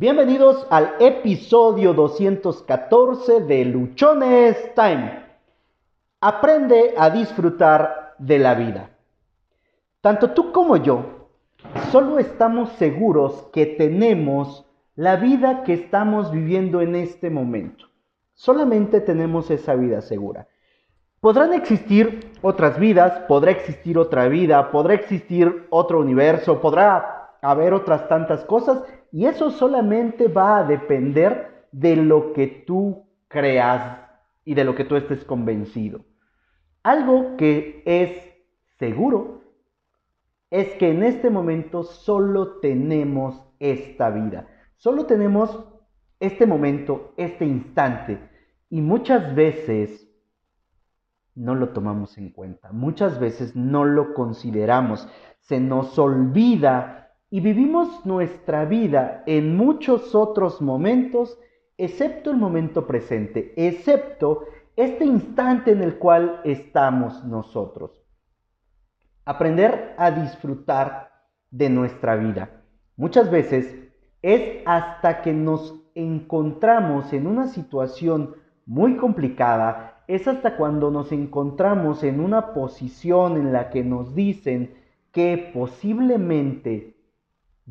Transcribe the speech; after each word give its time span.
Bienvenidos 0.00 0.66
al 0.70 0.94
episodio 0.98 1.92
214 1.92 3.42
de 3.42 3.66
Luchones 3.66 4.74
Time. 4.74 5.26
Aprende 6.22 6.94
a 6.96 7.10
disfrutar 7.10 8.14
de 8.16 8.38
la 8.38 8.54
vida. 8.54 8.96
Tanto 10.00 10.30
tú 10.30 10.52
como 10.52 10.78
yo 10.78 11.28
solo 11.92 12.18
estamos 12.18 12.70
seguros 12.78 13.50
que 13.52 13.66
tenemos 13.66 14.64
la 14.96 15.16
vida 15.16 15.64
que 15.64 15.74
estamos 15.74 16.32
viviendo 16.32 16.80
en 16.80 16.94
este 16.94 17.28
momento. 17.28 17.84
Solamente 18.32 19.02
tenemos 19.02 19.50
esa 19.50 19.74
vida 19.74 20.00
segura. 20.00 20.48
Podrán 21.20 21.52
existir 21.52 22.32
otras 22.40 22.78
vidas, 22.78 23.18
podrá 23.28 23.50
existir 23.50 23.98
otra 23.98 24.28
vida, 24.28 24.70
podrá 24.70 24.94
existir 24.94 25.66
otro 25.68 26.00
universo, 26.00 26.58
podrá 26.62 27.36
haber 27.42 27.74
otras 27.74 28.08
tantas 28.08 28.46
cosas 28.46 28.82
y 29.12 29.26
eso 29.26 29.50
solamente 29.50 30.28
va 30.28 30.58
a 30.58 30.64
depender 30.64 31.66
de 31.72 31.96
lo 31.96 32.32
que 32.32 32.46
tú 32.46 33.06
creas 33.28 34.00
y 34.44 34.54
de 34.54 34.64
lo 34.64 34.74
que 34.74 34.84
tú 34.84 34.96
estés 34.96 35.24
convencido. 35.24 36.04
Algo 36.82 37.36
que 37.36 37.82
es 37.84 38.30
seguro 38.78 39.42
es 40.50 40.74
que 40.74 40.90
en 40.90 41.02
este 41.02 41.30
momento 41.30 41.84
solo 41.84 42.58
tenemos 42.60 43.42
esta 43.58 44.10
vida. 44.10 44.48
Solo 44.76 45.06
tenemos 45.06 45.64
este 46.18 46.46
momento, 46.46 47.12
este 47.16 47.44
instante. 47.44 48.18
Y 48.68 48.80
muchas 48.80 49.34
veces 49.34 50.08
no 51.34 51.54
lo 51.54 51.70
tomamos 51.70 52.18
en 52.18 52.30
cuenta. 52.30 52.72
Muchas 52.72 53.20
veces 53.20 53.54
no 53.54 53.84
lo 53.84 54.14
consideramos. 54.14 55.08
Se 55.40 55.60
nos 55.60 55.98
olvida 55.98 56.99
y 57.30 57.40
vivimos 57.40 58.04
nuestra 58.04 58.64
vida 58.64 59.22
en 59.26 59.56
muchos 59.56 60.16
otros 60.16 60.60
momentos, 60.60 61.38
excepto 61.78 62.32
el 62.32 62.36
momento 62.36 62.88
presente, 62.88 63.54
excepto 63.56 64.44
este 64.74 65.04
instante 65.04 65.70
en 65.70 65.82
el 65.82 65.96
cual 65.96 66.40
estamos 66.44 67.24
nosotros. 67.24 67.92
Aprender 69.24 69.94
a 69.96 70.10
disfrutar 70.10 71.12
de 71.50 71.70
nuestra 71.70 72.16
vida. 72.16 72.62
Muchas 72.96 73.30
veces 73.30 73.76
es 74.22 74.62
hasta 74.66 75.22
que 75.22 75.32
nos 75.32 75.80
encontramos 75.94 77.12
en 77.12 77.28
una 77.28 77.46
situación 77.46 78.34
muy 78.66 78.96
complicada, 78.96 80.02
es 80.08 80.26
hasta 80.26 80.56
cuando 80.56 80.90
nos 80.90 81.12
encontramos 81.12 82.02
en 82.02 82.20
una 82.20 82.52
posición 82.52 83.36
en 83.36 83.52
la 83.52 83.70
que 83.70 83.84
nos 83.84 84.14
dicen 84.14 84.74
que 85.12 85.50
posiblemente 85.54 86.99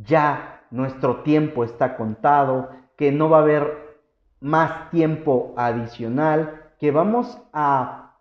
ya 0.05 0.63
nuestro 0.71 1.23
tiempo 1.23 1.63
está 1.63 1.95
contado, 1.95 2.69
que 2.97 3.11
no 3.11 3.29
va 3.29 3.37
a 3.37 3.41
haber 3.41 3.89
más 4.39 4.89
tiempo 4.91 5.53
adicional, 5.57 6.73
que 6.79 6.91
vamos 6.91 7.37
a, 7.53 8.17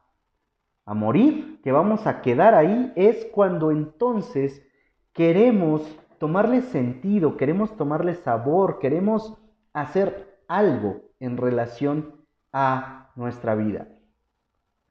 morir, 0.86 1.60
que 1.62 1.70
vamos 1.70 2.06
a 2.06 2.22
quedar 2.22 2.54
ahí, 2.54 2.92
es 2.96 3.26
cuando 3.26 3.70
entonces 3.70 4.62
queremos 5.12 5.82
tomarle 6.18 6.62
sentido, 6.62 7.36
queremos 7.36 7.76
tomarle 7.76 8.14
sabor, 8.14 8.78
queremos 8.78 9.36
hacer 9.74 10.40
algo 10.48 11.02
en 11.20 11.36
relación 11.36 12.14
a 12.52 13.10
nuestra 13.16 13.54
vida. 13.54 13.86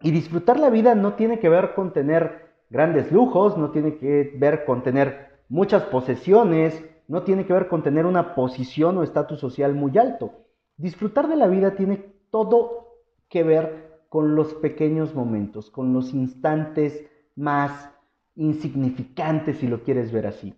Y 0.01 0.11
disfrutar 0.11 0.59
la 0.59 0.69
vida 0.69 0.93
no 0.93 1.13
tiene 1.13 1.39
que 1.39 1.49
ver 1.49 1.73
con 1.73 1.91
tener 1.93 2.53
grandes 2.69 3.11
lujos, 3.11 3.57
no 3.57 3.71
tiene 3.71 3.97
que 3.97 4.35
ver 4.37 4.65
con 4.65 4.83
tener 4.83 5.26
muchas 5.49 5.83
posesiones, 5.83 6.83
no 7.07 7.23
tiene 7.23 7.45
que 7.45 7.53
ver 7.53 7.67
con 7.67 7.83
tener 7.83 8.05
una 8.05 8.35
posición 8.35 8.97
o 8.97 9.03
estatus 9.03 9.39
social 9.39 9.73
muy 9.73 9.97
alto. 9.97 10.31
Disfrutar 10.75 11.27
de 11.27 11.37
la 11.37 11.47
vida 11.47 11.75
tiene 11.75 12.13
todo 12.31 12.95
que 13.29 13.43
ver 13.43 14.05
con 14.09 14.35
los 14.35 14.53
pequeños 14.55 15.13
momentos, 15.13 15.69
con 15.69 15.93
los 15.93 16.13
instantes 16.13 17.05
más 17.35 17.91
insignificantes, 18.35 19.57
si 19.57 19.67
lo 19.67 19.83
quieres 19.83 20.11
ver 20.11 20.27
así. 20.27 20.55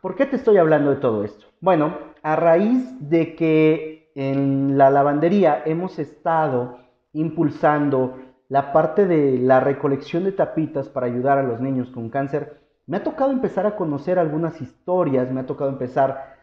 ¿Por 0.00 0.16
qué 0.16 0.26
te 0.26 0.36
estoy 0.36 0.56
hablando 0.56 0.90
de 0.90 0.96
todo 0.96 1.24
esto? 1.24 1.46
Bueno, 1.60 1.96
a 2.22 2.36
raíz 2.36 3.08
de 3.08 3.36
que 3.36 4.10
en 4.14 4.76
la 4.76 4.90
lavandería 4.90 5.62
hemos 5.64 5.98
estado 5.98 6.78
impulsando 7.12 8.18
la 8.52 8.70
parte 8.70 9.06
de 9.06 9.38
la 9.38 9.60
recolección 9.60 10.24
de 10.24 10.32
tapitas 10.32 10.86
para 10.90 11.06
ayudar 11.06 11.38
a 11.38 11.42
los 11.42 11.58
niños 11.58 11.88
con 11.88 12.10
cáncer, 12.10 12.60
me 12.86 12.98
ha 12.98 13.02
tocado 13.02 13.32
empezar 13.32 13.64
a 13.64 13.76
conocer 13.76 14.18
algunas 14.18 14.60
historias, 14.60 15.32
me 15.32 15.40
ha 15.40 15.46
tocado 15.46 15.70
empezar 15.70 16.36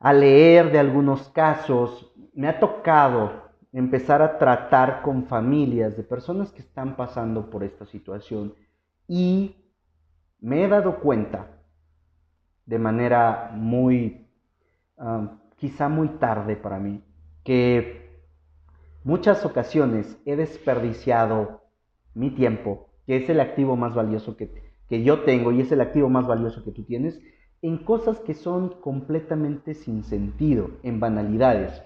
a 0.00 0.12
leer 0.12 0.72
de 0.72 0.80
algunos 0.80 1.28
casos, 1.28 2.12
me 2.34 2.48
ha 2.48 2.58
tocado 2.58 3.44
empezar 3.72 4.22
a 4.22 4.38
tratar 4.38 5.02
con 5.02 5.26
familias 5.26 5.96
de 5.96 6.02
personas 6.02 6.50
que 6.50 6.62
están 6.62 6.96
pasando 6.96 7.48
por 7.48 7.62
esta 7.62 7.86
situación 7.86 8.52
y 9.06 9.54
me 10.40 10.64
he 10.64 10.68
dado 10.68 10.98
cuenta 10.98 11.46
de 12.64 12.78
manera 12.80 13.52
muy, 13.54 14.26
ah, 14.98 15.38
quizá 15.54 15.88
muy 15.88 16.08
tarde 16.08 16.56
para 16.56 16.80
mí, 16.80 17.04
que 17.44 18.05
muchas 19.06 19.46
ocasiones 19.46 20.18
he 20.24 20.34
desperdiciado 20.34 21.62
mi 22.14 22.30
tiempo, 22.30 22.88
que 23.06 23.16
es 23.16 23.28
el 23.30 23.38
activo 23.38 23.76
más 23.76 23.94
valioso 23.94 24.36
que, 24.36 24.50
que 24.88 25.04
yo 25.04 25.20
tengo 25.20 25.52
y 25.52 25.60
es 25.60 25.70
el 25.70 25.80
activo 25.80 26.08
más 26.08 26.26
valioso 26.26 26.64
que 26.64 26.72
tú 26.72 26.82
tienes, 26.82 27.22
en 27.62 27.78
cosas 27.78 28.18
que 28.18 28.34
son 28.34 28.80
completamente 28.80 29.74
sin 29.74 30.02
sentido, 30.02 30.70
en 30.82 30.98
banalidades. 30.98 31.80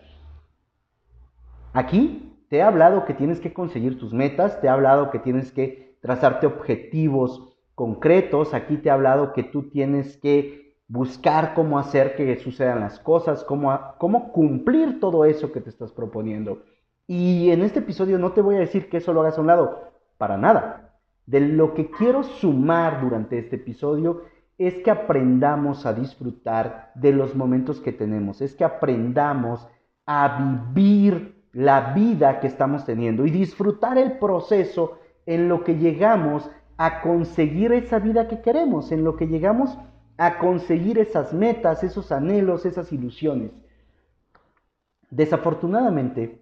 Aquí 1.75 2.39
te 2.49 2.57
he 2.57 2.63
hablado 2.63 3.05
que 3.05 3.13
tienes 3.13 3.39
que 3.39 3.53
conseguir 3.53 3.99
tus 3.99 4.15
metas, 4.15 4.59
te 4.63 4.69
he 4.69 4.71
hablado 4.71 5.11
que 5.11 5.19
tienes 5.19 5.53
que 5.53 5.99
trazarte 6.01 6.47
objetivos 6.47 7.55
concretos, 7.75 8.55
aquí 8.55 8.79
te 8.79 8.89
he 8.89 8.93
hablado 8.93 9.35
que 9.35 9.43
tú 9.43 9.69
tienes 9.69 10.17
que 10.17 10.75
buscar 10.89 11.53
cómo 11.53 11.79
hacer 11.79 12.17
que 12.17 12.35
sucedan 12.37 12.81
las 12.81 12.99
cosas, 12.99 13.45
cómo, 13.45 13.79
cómo 13.99 14.33
cumplir 14.33 15.01
todo 15.01 15.27
eso 15.27 15.53
que 15.53 15.61
te 15.61 15.69
estás 15.69 15.93
proponiendo. 15.93 16.63
Y 17.13 17.51
en 17.51 17.63
este 17.63 17.81
episodio 17.81 18.21
no 18.21 18.31
te 18.31 18.41
voy 18.41 18.55
a 18.55 18.61
decir 18.61 18.89
que 18.89 18.99
eso 18.99 19.13
lo 19.13 19.23
hagas 19.23 19.37
a 19.37 19.41
un 19.41 19.49
lado, 19.49 19.91
para 20.17 20.37
nada. 20.37 20.95
De 21.27 21.41
lo 21.41 21.75
que 21.75 21.91
quiero 21.91 22.23
sumar 22.23 23.01
durante 23.01 23.37
este 23.37 23.57
episodio 23.57 24.23
es 24.59 24.75
que 24.77 24.93
aprendamos 24.93 25.87
a 25.87 25.93
disfrutar 25.93 26.93
de 26.95 27.11
los 27.11 27.35
momentos 27.35 27.81
que 27.81 27.91
tenemos, 27.91 28.41
es 28.41 28.55
que 28.55 28.63
aprendamos 28.63 29.67
a 30.07 30.71
vivir 30.73 31.43
la 31.53 31.95
vida 31.95 32.39
que 32.39 32.47
estamos 32.47 32.85
teniendo 32.85 33.27
y 33.27 33.33
disfrutar 33.33 33.99
el 33.99 34.17
proceso 34.19 35.01
en 35.27 35.49
lo 35.49 35.65
que 35.65 35.79
llegamos 35.79 36.49
a 36.77 37.01
conseguir 37.01 37.73
esa 37.73 37.99
vida 37.99 38.29
que 38.29 38.41
queremos, 38.41 38.93
en 38.93 39.03
lo 39.03 39.17
que 39.17 39.27
llegamos 39.27 39.77
a 40.17 40.39
conseguir 40.39 40.97
esas 40.97 41.33
metas, 41.33 41.83
esos 41.83 42.13
anhelos, 42.13 42.67
esas 42.67 42.93
ilusiones. 42.93 43.51
Desafortunadamente, 45.11 46.40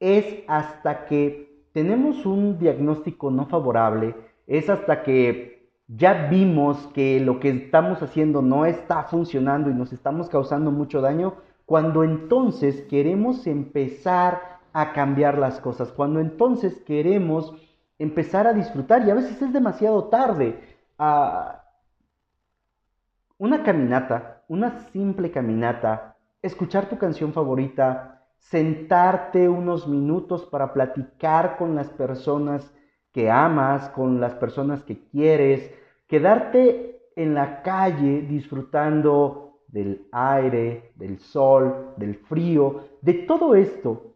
es 0.00 0.42
hasta 0.48 1.04
que 1.04 1.64
tenemos 1.72 2.26
un 2.26 2.58
diagnóstico 2.58 3.30
no 3.30 3.46
favorable, 3.46 4.16
es 4.46 4.68
hasta 4.68 5.02
que 5.02 5.70
ya 5.86 6.28
vimos 6.28 6.88
que 6.94 7.20
lo 7.20 7.38
que 7.38 7.50
estamos 7.50 8.02
haciendo 8.02 8.42
no 8.42 8.64
está 8.64 9.04
funcionando 9.04 9.70
y 9.70 9.74
nos 9.74 9.92
estamos 9.92 10.28
causando 10.28 10.70
mucho 10.70 11.00
daño, 11.00 11.34
cuando 11.66 12.02
entonces 12.02 12.82
queremos 12.88 13.46
empezar 13.46 14.58
a 14.72 14.92
cambiar 14.92 15.38
las 15.38 15.60
cosas, 15.60 15.92
cuando 15.92 16.20
entonces 16.20 16.80
queremos 16.86 17.54
empezar 17.98 18.46
a 18.46 18.52
disfrutar 18.52 19.06
y 19.06 19.10
a 19.10 19.14
veces 19.14 19.40
es 19.42 19.52
demasiado 19.52 20.04
tarde. 20.04 20.58
Ah, 20.98 21.64
una 23.38 23.62
caminata, 23.62 24.42
una 24.48 24.88
simple 24.90 25.30
caminata, 25.30 26.16
escuchar 26.42 26.88
tu 26.88 26.98
canción 26.98 27.32
favorita, 27.32 28.19
sentarte 28.40 29.48
unos 29.48 29.86
minutos 29.86 30.44
para 30.46 30.72
platicar 30.72 31.56
con 31.56 31.74
las 31.74 31.88
personas 31.90 32.74
que 33.12 33.30
amas, 33.30 33.88
con 33.90 34.20
las 34.20 34.34
personas 34.34 34.82
que 34.82 35.06
quieres, 35.08 35.72
quedarte 36.06 37.02
en 37.14 37.34
la 37.34 37.62
calle 37.62 38.22
disfrutando 38.22 39.60
del 39.68 40.08
aire, 40.10 40.92
del 40.96 41.18
sol, 41.18 41.94
del 41.96 42.16
frío, 42.16 42.88
de 43.02 43.14
todo 43.14 43.54
esto, 43.54 44.14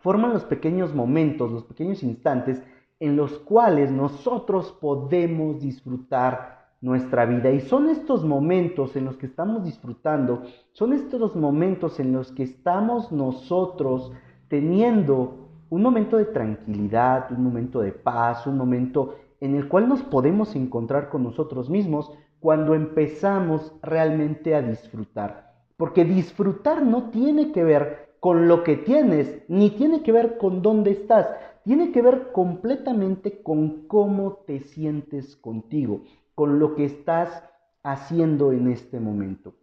forman 0.00 0.32
los 0.32 0.44
pequeños 0.44 0.94
momentos, 0.94 1.50
los 1.50 1.64
pequeños 1.64 2.02
instantes 2.02 2.62
en 3.00 3.16
los 3.16 3.38
cuales 3.38 3.90
nosotros 3.90 4.70
podemos 4.80 5.60
disfrutar 5.60 6.59
nuestra 6.80 7.26
vida. 7.26 7.50
Y 7.50 7.60
son 7.60 7.88
estos 7.88 8.24
momentos 8.24 8.96
en 8.96 9.04
los 9.04 9.16
que 9.16 9.26
estamos 9.26 9.64
disfrutando, 9.64 10.42
son 10.72 10.92
estos 10.92 11.36
momentos 11.36 12.00
en 12.00 12.12
los 12.12 12.32
que 12.32 12.44
estamos 12.44 13.12
nosotros 13.12 14.12
teniendo 14.48 15.48
un 15.68 15.82
momento 15.82 16.16
de 16.16 16.24
tranquilidad, 16.26 17.30
un 17.30 17.44
momento 17.44 17.80
de 17.80 17.92
paz, 17.92 18.46
un 18.46 18.56
momento 18.56 19.14
en 19.40 19.54
el 19.54 19.68
cual 19.68 19.88
nos 19.88 20.02
podemos 20.02 20.56
encontrar 20.56 21.08
con 21.08 21.22
nosotros 21.22 21.70
mismos 21.70 22.10
cuando 22.40 22.74
empezamos 22.74 23.72
realmente 23.82 24.54
a 24.54 24.62
disfrutar. 24.62 25.54
Porque 25.76 26.04
disfrutar 26.04 26.82
no 26.84 27.10
tiene 27.10 27.52
que 27.52 27.62
ver 27.62 28.10
con 28.20 28.48
lo 28.48 28.64
que 28.64 28.76
tienes, 28.76 29.42
ni 29.48 29.70
tiene 29.70 30.02
que 30.02 30.12
ver 30.12 30.36
con 30.36 30.60
dónde 30.60 30.90
estás, 30.90 31.26
tiene 31.64 31.92
que 31.92 32.02
ver 32.02 32.32
completamente 32.32 33.42
con 33.42 33.86
cómo 33.86 34.42
te 34.46 34.60
sientes 34.60 35.36
contigo, 35.36 36.02
con 36.40 36.58
lo 36.58 36.74
que 36.74 36.86
estás 36.86 37.44
haciendo 37.82 38.52
en 38.52 38.72
este 38.72 38.98
momento. 38.98 39.56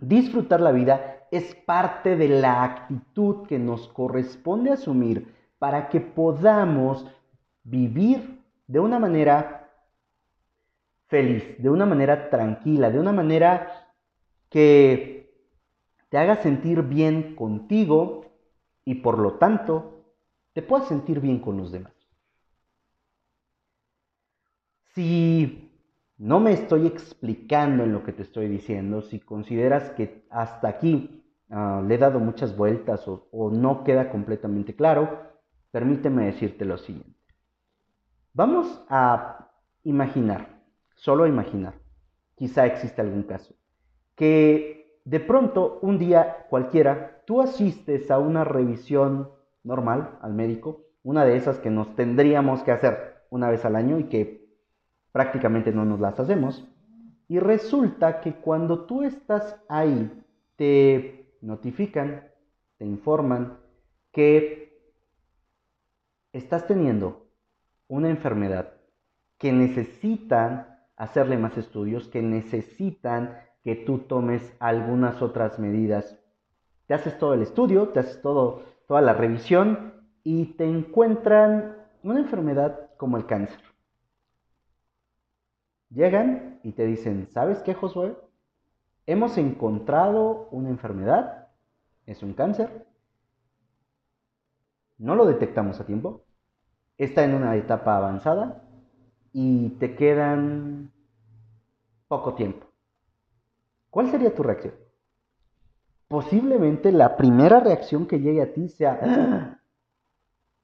Disfrutar 0.00 0.62
la 0.62 0.72
vida 0.72 1.26
es 1.30 1.54
parte 1.54 2.16
de 2.16 2.28
la 2.28 2.64
actitud 2.64 3.46
que 3.46 3.58
nos 3.58 3.88
corresponde 3.88 4.70
asumir 4.70 5.34
para 5.58 5.90
que 5.90 6.00
podamos 6.00 7.06
vivir 7.62 8.42
de 8.66 8.80
una 8.80 8.98
manera 8.98 9.70
feliz, 11.08 11.44
de 11.58 11.68
una 11.68 11.84
manera 11.84 12.30
tranquila, 12.30 12.90
de 12.90 12.98
una 12.98 13.12
manera 13.12 13.92
que 14.48 15.30
te 16.08 16.16
haga 16.16 16.36
sentir 16.36 16.80
bien 16.80 17.36
contigo 17.36 18.32
y 18.86 18.94
por 18.94 19.18
lo 19.18 19.34
tanto 19.34 20.06
te 20.54 20.62
puedas 20.62 20.88
sentir 20.88 21.20
bien 21.20 21.38
con 21.38 21.58
los 21.58 21.70
demás. 21.70 21.92
Si 24.94 25.61
no 26.22 26.38
me 26.38 26.52
estoy 26.52 26.86
explicando 26.86 27.82
en 27.82 27.92
lo 27.92 28.04
que 28.04 28.12
te 28.12 28.22
estoy 28.22 28.46
diciendo, 28.46 29.02
si 29.02 29.18
consideras 29.18 29.90
que 29.90 30.24
hasta 30.30 30.68
aquí 30.68 31.24
ah, 31.50 31.82
le 31.84 31.96
he 31.96 31.98
dado 31.98 32.20
muchas 32.20 32.56
vueltas 32.56 33.08
o, 33.08 33.26
o 33.32 33.50
no 33.50 33.82
queda 33.82 34.08
completamente 34.08 34.76
claro, 34.76 35.18
permíteme 35.72 36.26
decirte 36.26 36.64
lo 36.64 36.78
siguiente. 36.78 37.18
Vamos 38.34 38.84
a 38.88 39.50
imaginar, 39.82 40.62
solo 40.94 41.26
imaginar, 41.26 41.74
quizá 42.36 42.66
existe 42.66 43.00
algún 43.00 43.24
caso, 43.24 43.56
que 44.14 45.00
de 45.04 45.18
pronto 45.18 45.80
un 45.82 45.98
día 45.98 46.46
cualquiera 46.48 47.24
tú 47.26 47.42
asistes 47.42 48.12
a 48.12 48.20
una 48.20 48.44
revisión 48.44 49.28
normal 49.64 50.18
al 50.22 50.34
médico, 50.34 50.84
una 51.02 51.24
de 51.24 51.34
esas 51.34 51.58
que 51.58 51.70
nos 51.70 51.96
tendríamos 51.96 52.62
que 52.62 52.70
hacer 52.70 53.24
una 53.28 53.50
vez 53.50 53.64
al 53.64 53.74
año 53.74 53.98
y 53.98 54.04
que 54.04 54.41
prácticamente 55.12 55.72
no 55.72 55.84
nos 55.84 56.00
las 56.00 56.18
hacemos. 56.18 56.66
Y 57.28 57.38
resulta 57.38 58.20
que 58.20 58.34
cuando 58.34 58.86
tú 58.86 59.02
estás 59.02 59.60
ahí, 59.68 60.10
te 60.56 61.36
notifican, 61.40 62.28
te 62.78 62.84
informan 62.84 63.58
que 64.10 64.62
estás 66.32 66.66
teniendo 66.66 67.26
una 67.88 68.08
enfermedad 68.08 68.74
que 69.38 69.52
necesitan 69.52 70.78
hacerle 70.96 71.36
más 71.36 71.56
estudios, 71.58 72.08
que 72.08 72.22
necesitan 72.22 73.38
que 73.64 73.76
tú 73.76 73.98
tomes 73.98 74.54
algunas 74.60 75.22
otras 75.22 75.58
medidas. 75.58 76.18
Te 76.86 76.94
haces 76.94 77.18
todo 77.18 77.34
el 77.34 77.42
estudio, 77.42 77.88
te 77.88 78.00
haces 78.00 78.20
todo, 78.22 78.62
toda 78.86 79.00
la 79.00 79.14
revisión 79.14 79.94
y 80.24 80.54
te 80.54 80.64
encuentran 80.64 81.76
una 82.02 82.20
enfermedad 82.20 82.90
como 82.96 83.16
el 83.16 83.26
cáncer. 83.26 83.71
Llegan 85.94 86.58
y 86.62 86.72
te 86.72 86.86
dicen, 86.86 87.28
¿sabes 87.30 87.58
qué, 87.62 87.74
Josué? 87.74 88.16
Hemos 89.06 89.36
encontrado 89.36 90.48
una 90.50 90.70
enfermedad, 90.70 91.48
es 92.06 92.22
un 92.22 92.32
cáncer, 92.32 92.86
no 94.96 95.14
lo 95.14 95.26
detectamos 95.26 95.80
a 95.80 95.86
tiempo, 95.86 96.24
está 96.96 97.24
en 97.24 97.34
una 97.34 97.56
etapa 97.56 97.96
avanzada 97.96 98.62
y 99.32 99.70
te 99.80 99.94
quedan 99.94 100.92
poco 102.08 102.34
tiempo. 102.34 102.66
¿Cuál 103.90 104.10
sería 104.10 104.34
tu 104.34 104.42
reacción? 104.42 104.74
Posiblemente 106.08 106.92
la 106.92 107.16
primera 107.16 107.60
reacción 107.60 108.06
que 108.06 108.20
llegue 108.20 108.42
a 108.42 108.52
ti 108.52 108.68
sea, 108.68 108.98
¡Ah! 109.02 109.58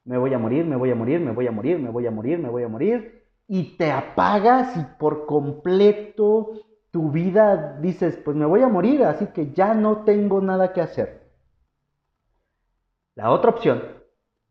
me 0.05 0.17
voy 0.17 0.33
a 0.33 0.39
morir, 0.39 0.65
me 0.65 0.77
voy 0.77 0.91
a 0.91 0.95
morir, 0.95 1.21
me 1.21 1.33
voy 1.33 1.47
a 1.47 1.51
morir, 1.51 1.79
me 1.79 1.91
voy 1.91 2.07
a 2.07 2.11
morir, 2.11 2.39
me 2.39 2.49
voy 2.49 2.63
a 2.63 2.69
morir, 2.69 3.18
y 3.49 3.77
te 3.79 3.91
apagas 3.91 4.77
y 4.77 4.85
por 4.99 5.27
completo 5.27 6.53
tu 6.91 7.11
vida 7.11 7.79
dices, 7.81 8.19
pues 8.25 8.37
me 8.37 8.47
voy 8.47 8.63
a 8.63 8.69
morir, 8.69 9.03
así 9.05 9.27
que 9.29 9.53
ya 9.53 9.75
no 9.75 10.05
tengo 10.05 10.41
nada 10.41 10.73
que 10.73 10.83
hacer. 10.83 11.33
La 13.15 13.31
otra 13.31 13.51
opción, 13.51 13.83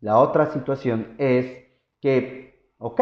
la 0.02 0.20
otra 0.20 0.48
situación 0.48 1.16
es 1.20 1.66
que, 2.02 2.74
ok, 2.80 3.02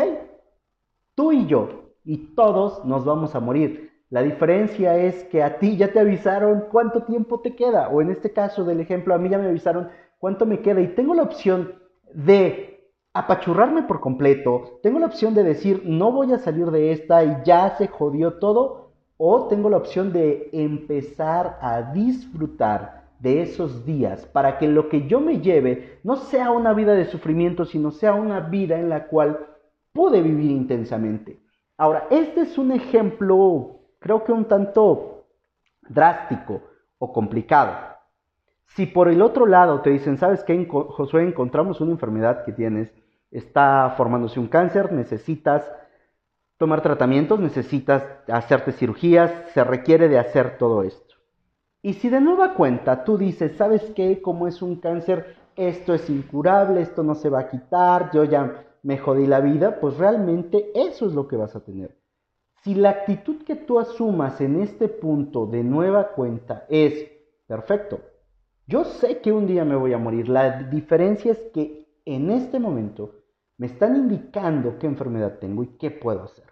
tú 1.16 1.32
y 1.32 1.48
yo 1.48 1.94
y 2.04 2.36
todos 2.36 2.84
nos 2.86 3.06
vamos 3.06 3.34
a 3.34 3.40
morir. 3.40 3.92
La 4.10 4.22
diferencia 4.22 4.98
es 4.98 5.24
que 5.26 5.44
a 5.44 5.60
ti 5.60 5.78
ya 5.78 5.92
te 5.92 6.00
avisaron 6.00 6.66
cuánto 6.72 7.04
tiempo 7.04 7.40
te 7.40 7.56
queda, 7.56 7.88
o 7.90 8.02
en 8.02 8.12
este 8.12 8.32
caso 8.32 8.64
del 8.64 8.82
ejemplo, 8.82 9.16
a 9.16 9.18
mí 9.18 9.30
ya 9.30 9.38
me 9.38 9.48
avisaron 9.48 9.90
cuánto 10.20 10.46
me 10.46 10.62
queda 10.62 10.82
y 10.82 10.94
tengo 10.94 11.16
la 11.16 11.24
opción 11.24 11.82
de 12.14 12.75
apachurrarme 13.16 13.84
por 13.84 14.02
completo, 14.02 14.80
tengo 14.84 15.00
la 15.00 15.06
opción 15.06 15.34
de 15.34 15.44
decir 15.44 15.84
no 15.86 16.12
voy 16.12 16.34
a 16.34 16.38
salir 16.38 16.70
de 16.70 16.92
esta 16.92 17.24
y 17.24 17.38
ya 17.46 17.70
se 17.78 17.88
jodió 17.88 18.34
todo, 18.34 18.92
o 19.16 19.48
tengo 19.48 19.70
la 19.70 19.78
opción 19.78 20.12
de 20.12 20.50
empezar 20.52 21.58
a 21.62 21.94
disfrutar 21.94 23.06
de 23.20 23.42
esos 23.42 23.86
días 23.86 24.26
para 24.26 24.58
que 24.58 24.68
lo 24.68 24.90
que 24.90 25.08
yo 25.08 25.22
me 25.22 25.40
lleve 25.40 26.00
no 26.04 26.18
sea 26.18 26.52
una 26.52 26.74
vida 26.74 26.94
de 26.94 27.06
sufrimiento, 27.06 27.64
sino 27.64 27.92
sea 27.92 28.14
una 28.14 28.42
vida 28.42 28.78
en 28.78 28.90
la 28.90 29.08
cual 29.08 29.48
pude 29.94 30.22
vivir 30.22 30.52
intensamente. 30.52 31.40
Ahora, 31.78 32.08
este 32.10 32.42
es 32.42 32.58
un 32.58 32.74
ejemplo, 32.74 33.80
creo 34.00 34.26
que 34.26 34.34
un 34.34 34.44
tanto 34.44 35.24
drástico 35.88 36.62
o 36.98 37.14
complicado. 37.14 37.96
Si 38.66 38.86
por 38.86 39.08
el 39.08 39.22
otro 39.22 39.46
lado 39.46 39.80
te 39.80 39.92
dicen, 39.92 40.18
¿sabes 40.18 40.44
qué, 40.44 40.68
Josué? 40.68 41.24
Encontramos 41.24 41.80
una 41.80 41.94
enfermedad 41.94 42.44
que 42.44 42.52
tienes 42.52 42.92
está 43.32 43.94
formándose 43.98 44.40
un 44.40 44.48
cáncer, 44.48 44.92
necesitas 44.94 45.64
tomar 46.58 46.82
tratamientos, 46.82 47.40
necesitas 47.40 48.04
hacerte 48.28 48.72
cirugías, 48.72 49.32
se 49.54 49.64
requiere 49.64 50.08
de 50.08 50.20
hacer 50.20 50.58
todo 50.58 50.84
esto. 50.84 51.16
Y 51.82 51.94
si 51.94 52.10
de 52.10 52.22
nueva 52.22 52.54
cuenta 52.54 53.04
tú 53.04 53.18
dices, 53.18 53.58
¿sabes 53.58 53.84
qué? 53.96 54.22
Como 54.22 54.48
es 54.48 54.62
un 54.62 54.78
cáncer, 54.78 55.36
esto 55.56 55.94
es 55.94 56.10
incurable, 56.10 56.82
esto 56.82 57.04
no 57.04 57.16
se 57.16 57.30
va 57.30 57.42
a 57.42 57.50
quitar, 57.50 58.12
yo 58.12 58.24
ya 58.24 58.66
me 58.84 58.98
jodí 58.98 59.28
la 59.28 59.40
vida, 59.40 59.80
pues 59.80 59.98
realmente 59.98 60.72
eso 60.76 61.08
es 61.08 61.14
lo 61.14 61.28
que 61.28 61.38
vas 61.38 61.56
a 61.56 61.64
tener. 61.64 61.98
Si 62.64 62.74
la 62.74 62.90
actitud 62.90 63.44
que 63.44 63.56
tú 63.56 63.80
asumas 63.80 64.42
en 64.42 64.62
este 64.62 64.88
punto 64.88 65.46
de 65.46 65.64
nueva 65.64 66.10
cuenta 66.14 66.66
es, 66.70 67.12
perfecto, 67.48 68.00
yo 68.68 68.84
sé 68.84 69.20
que 69.20 69.32
un 69.32 69.46
día 69.46 69.64
me 69.66 69.76
voy 69.76 69.94
a 69.94 70.00
morir, 70.00 70.28
la 70.28 70.64
diferencia 70.64 71.34
es 71.34 71.40
que 71.54 71.85
en 72.06 72.30
este 72.32 72.60
momento 72.60 73.16
me 73.58 73.68
están 73.68 73.96
indicando 73.96 74.78
qué 74.80 74.88
enfermedad 74.88 75.40
tengo 75.40 75.64
y 75.64 75.68
qué 75.78 75.92
puedo 75.92 76.24
hacer. 76.24 76.46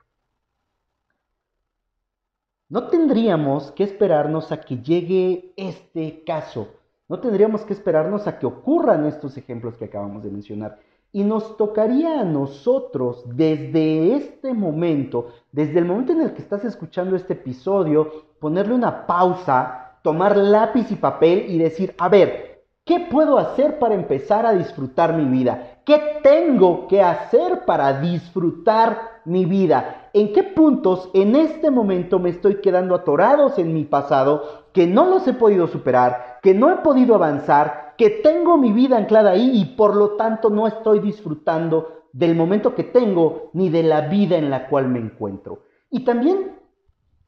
No 2.69 2.87
tendríamos 2.87 3.71
que 3.71 3.83
esperarnos 3.83 4.51
a 4.51 4.61
que 4.61 4.77
llegue 4.77 5.53
este 5.57 6.23
caso. 6.23 6.69
No 7.07 7.19
tendríamos 7.19 7.61
que 7.61 7.73
esperarnos 7.73 8.25
a 8.25 8.39
que 8.39 8.47
ocurran 8.47 9.05
estos 9.05 9.37
ejemplos 9.37 9.77
que 9.77 9.85
acabamos 9.85 10.23
de 10.23 10.31
mencionar. 10.31 10.79
Y 11.11 11.23
nos 11.23 11.57
tocaría 11.57 12.21
a 12.21 12.23
nosotros 12.23 13.23
desde 13.27 14.15
este 14.15 14.53
momento, 14.53 15.27
desde 15.51 15.77
el 15.77 15.85
momento 15.85 16.13
en 16.13 16.21
el 16.21 16.33
que 16.33 16.41
estás 16.41 16.65
escuchando 16.65 17.15
este 17.15 17.33
episodio, 17.33 18.25
ponerle 18.39 18.73
una 18.73 19.05
pausa, 19.05 19.99
tomar 20.01 20.35
lápiz 20.35 20.89
y 20.89 20.95
papel 20.95 21.45
y 21.49 21.59
decir, 21.59 21.93
a 21.99 22.09
ver, 22.09 22.52
¿Qué 22.85 22.99
puedo 22.99 23.37
hacer 23.37 23.79
para 23.79 23.95
empezar 23.95 24.45
a 24.45 24.51
disfrutar 24.51 25.15
mi 25.15 25.23
vida? 25.23 25.79
¿Qué 25.85 26.19
tengo 26.21 26.87
que 26.89 27.01
hacer 27.01 27.63
para 27.65 28.01
disfrutar 28.01 29.21
mi 29.23 29.45
vida? 29.45 30.09
¿En 30.11 30.33
qué 30.33 30.43
puntos 30.43 31.09
en 31.13 31.37
este 31.37 31.71
momento 31.71 32.19
me 32.19 32.29
estoy 32.29 32.59
quedando 32.59 32.93
atorados 32.93 33.57
en 33.57 33.73
mi 33.73 33.85
pasado 33.85 34.65
que 34.73 34.85
no 34.85 35.05
los 35.05 35.25
he 35.27 35.33
podido 35.33 35.67
superar, 35.67 36.39
que 36.43 36.53
no 36.53 36.69
he 36.71 36.77
podido 36.77 37.15
avanzar, 37.15 37.93
que 37.97 38.09
tengo 38.09 38.57
mi 38.57 38.73
vida 38.73 38.97
anclada 38.97 39.31
ahí 39.31 39.51
y 39.53 39.77
por 39.77 39.95
lo 39.95 40.17
tanto 40.17 40.49
no 40.49 40.67
estoy 40.67 40.99
disfrutando 40.99 42.03
del 42.11 42.35
momento 42.35 42.75
que 42.75 42.83
tengo 42.83 43.49
ni 43.53 43.69
de 43.69 43.83
la 43.83 44.01
vida 44.01 44.35
en 44.35 44.49
la 44.49 44.67
cual 44.67 44.89
me 44.89 44.99
encuentro? 44.99 45.63
Y 45.89 46.03
también 46.03 46.59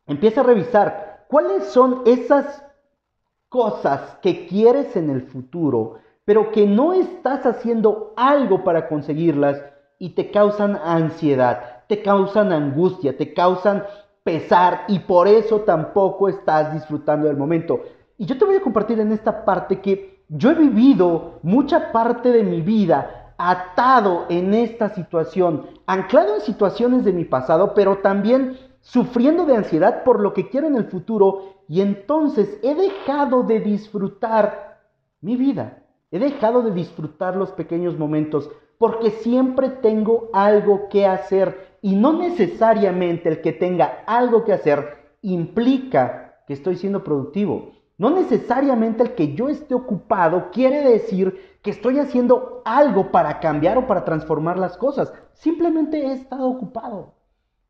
empieza 0.06 0.42
a 0.42 0.46
revisar 0.46 1.26
cuáles 1.30 1.64
son 1.66 2.02
esas 2.06 2.65
cosas 3.50 4.18
que 4.22 4.48
quieres 4.48 4.96
en 4.96 5.10
el 5.10 5.24
futuro, 5.24 6.00
pero 6.26 6.52
que 6.52 6.66
no 6.66 6.94
estás 6.94 7.46
haciendo 7.46 8.14
algo 8.18 8.64
para 8.64 8.88
conseguirlas 8.88 9.62
y 10.00 10.10
te 10.10 10.32
causan 10.32 10.76
ansiedad, 10.76 11.84
te 11.88 12.02
causan 12.02 12.52
angustia, 12.52 13.16
te 13.16 13.34
causan 13.34 13.84
pesar 14.24 14.86
y 14.88 15.00
por 15.00 15.28
eso 15.28 15.62
tampoco 15.62 16.28
estás 16.28 16.74
disfrutando 16.74 17.28
del 17.28 17.38
momento. 17.38 17.82
Y 18.18 18.26
yo 18.26 18.38
te 18.38 18.46
voy 18.46 18.56
a 18.56 18.62
compartir 18.62 19.00
en 19.00 19.12
esta 19.12 19.46
parte 19.46 19.80
que 19.82 20.24
yo 20.28 20.52
he 20.52 20.56
vivido 20.56 21.40
mucha 21.44 21.92
parte 21.92 22.32
de 22.32 22.44
mi 22.44 22.62
vida 22.62 23.34
atado 23.38 24.26
en 24.30 24.54
esta 24.54 24.90
situación, 24.90 25.68
anclado 25.86 26.36
en 26.36 26.42
situaciones 26.42 27.04
de 27.04 27.14
mi 27.14 27.26
pasado, 27.26 27.74
pero 27.76 27.98
también 27.98 28.58
sufriendo 28.86 29.46
de 29.46 29.56
ansiedad 29.56 30.04
por 30.04 30.20
lo 30.22 30.34
que 30.34 30.48
quiero 30.48 30.68
en 30.68 30.76
el 30.76 30.86
futuro 30.86 31.56
y 31.68 31.82
entonces 31.82 32.60
he 32.62 32.76
dejado 32.76 33.42
de 33.42 33.60
disfrutar 33.60 34.80
mi 35.22 35.36
vida. 35.36 35.82
He 36.12 36.20
dejado 36.20 36.62
de 36.62 36.72
disfrutar 36.72 37.36
los 37.36 37.52
pequeños 37.52 37.98
momentos 37.98 38.48
porque 38.78 39.10
siempre 39.10 39.70
tengo 39.70 40.30
algo 40.34 40.88
que 40.90 41.08
hacer 41.08 41.80
y 41.82 41.96
no 41.96 42.14
necesariamente 42.14 43.28
el 43.28 43.42
que 43.42 43.54
tenga 43.54 44.04
algo 44.06 44.44
que 44.44 44.54
hacer 44.54 45.16
implica 45.24 46.36
que 46.46 46.54
estoy 46.54 46.76
siendo 46.76 47.04
productivo. 47.04 47.72
No 47.98 48.12
necesariamente 48.12 49.02
el 49.02 49.16
que 49.16 49.34
yo 49.34 49.50
esté 49.50 49.74
ocupado 49.74 50.52
quiere 50.52 50.88
decir 50.88 51.58
que 51.64 51.72
estoy 51.72 51.98
haciendo 51.98 52.62
algo 52.66 53.12
para 53.12 53.40
cambiar 53.40 53.80
o 53.80 53.88
para 53.88 54.06
transformar 54.06 54.60
las 54.60 54.78
cosas. 54.78 55.12
Simplemente 55.34 56.06
he 56.06 56.14
estado 56.14 56.48
ocupado. 56.48 57.15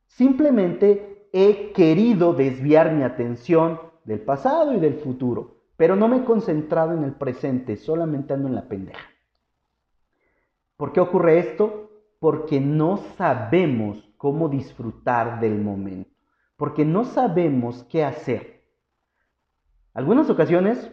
Simplemente 0.05 1.27
he 1.33 1.73
querido 1.73 2.33
desviar 2.33 2.93
mi 2.93 3.03
atención 3.03 3.79
del 4.05 4.21
pasado 4.21 4.73
y 4.73 4.79
del 4.79 4.95
futuro, 4.95 5.57
pero 5.75 5.95
no 5.95 6.07
me 6.07 6.17
he 6.17 6.23
concentrado 6.23 6.93
en 6.93 7.03
el 7.03 7.13
presente, 7.13 7.75
solamente 7.75 8.33
ando 8.33 8.47
en 8.47 8.55
la 8.55 8.67
pendeja. 8.67 9.09
¿Por 10.77 10.93
qué 10.93 10.99
ocurre 10.99 11.39
esto? 11.39 11.89
Porque 12.19 12.59
no 12.59 12.97
sabemos 13.17 14.09
cómo 14.17 14.49
disfrutar 14.49 15.39
del 15.39 15.59
momento, 15.59 16.09
porque 16.57 16.85
no 16.85 17.03
sabemos 17.03 17.83
qué 17.89 18.03
hacer. 18.03 18.63
Algunas 19.93 20.29
ocasiones 20.29 20.91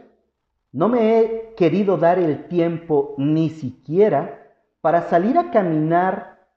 no 0.73 0.88
me 0.88 1.19
he 1.19 1.54
querido 1.54 1.99
dar 1.99 2.19
el 2.19 2.49
tiempo 2.49 3.14
ni 3.19 3.50
siquiera 3.50 4.54
para 4.81 5.02
salir 5.02 5.38
a 5.38 5.50
caminar 5.50 6.49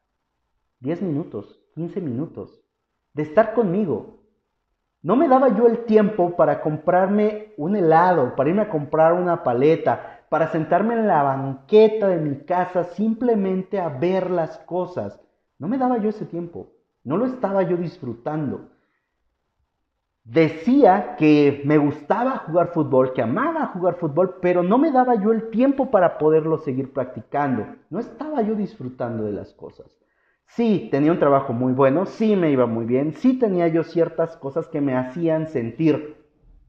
10 0.80 1.02
minutos, 1.02 1.60
15 1.76 2.00
minutos, 2.00 2.62
de 3.14 3.24
estar 3.24 3.54
conmigo. 3.54 4.22
No 5.02 5.18
me 5.18 5.28
daba 5.28 5.50
yo 5.50 5.68
el 5.68 5.86
tiempo 5.86 6.36
para 6.38 6.62
comprarme 6.62 7.54
un 7.58 7.76
helado, 7.76 8.36
para 8.36 8.50
irme 8.50 8.64
a 8.64 8.70
comprar 8.70 9.14
una 9.14 9.44
paleta, 9.44 10.26
para 10.30 10.48
sentarme 10.48 10.96
en 10.96 11.06
la 11.06 11.22
banqueta 11.22 12.08
de 12.08 12.18
mi 12.18 12.46
casa 12.46 12.86
simplemente 12.86 13.80
a 13.80 13.90
ver 13.90 14.32
las 14.32 14.58
cosas. 14.60 15.20
No 15.60 15.68
me 15.68 15.78
daba 15.78 15.98
yo 15.98 16.10
ese 16.10 16.26
tiempo, 16.26 16.72
no 17.04 17.18
lo 17.18 17.26
estaba 17.26 17.64
yo 17.64 17.76
disfrutando. 17.76 18.70
Decía 20.24 21.18
que 21.18 21.62
me 21.66 21.78
gustaba 21.78 22.38
jugar 22.48 22.70
fútbol, 22.70 23.14
que 23.14 23.22
amaba 23.22 23.68
jugar 23.68 23.96
fútbol, 23.96 24.38
pero 24.42 24.64
no 24.64 24.78
me 24.78 24.92
daba 24.92 25.16
yo 25.22 25.32
el 25.34 25.50
tiempo 25.50 25.92
para 25.92 26.18
poderlo 26.18 26.58
seguir 26.58 26.94
practicando. 26.94 27.68
No 27.90 28.00
estaba 28.00 28.42
yo 28.42 28.56
disfrutando 28.56 29.26
de 29.26 29.34
las 29.34 29.54
cosas. 29.54 30.05
Sí, 30.48 30.88
tenía 30.92 31.12
un 31.12 31.20
trabajo 31.20 31.54
muy 31.54 31.74
bueno, 31.74 32.06
sí 32.06 32.36
me 32.36 32.52
iba 32.52 32.66
muy 32.66 32.86
bien, 32.86 33.14
sí 33.14 33.38
tenía 33.38 33.68
yo 33.68 33.84
ciertas 33.84 34.38
cosas 34.38 34.68
que 34.68 34.80
me 34.80 34.96
hacían 34.96 35.48
sentir 35.48 36.16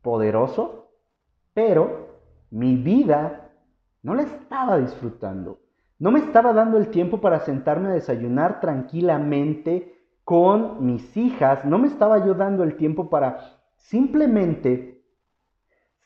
poderoso, 0.03 0.91
pero 1.55 2.09
mi 2.51 2.77
vida 2.77 3.51
no 4.03 4.15
la 4.15 4.23
estaba 4.23 4.79
disfrutando. 4.79 5.61
No 5.99 6.11
me 6.11 6.19
estaba 6.19 6.53
dando 6.53 6.77
el 6.79 6.89
tiempo 6.89 7.21
para 7.21 7.41
sentarme 7.41 7.89
a 7.89 7.93
desayunar 7.93 8.61
tranquilamente 8.61 9.95
con 10.25 10.85
mis 10.85 11.17
hijas, 11.17 11.65
no 11.65 11.79
me 11.79 11.87
estaba 11.87 12.27
yo 12.27 12.35
dando 12.35 12.65
el 12.65 12.77
tiempo 12.77 13.09
para 13.09 13.39
simplemente 13.77 15.05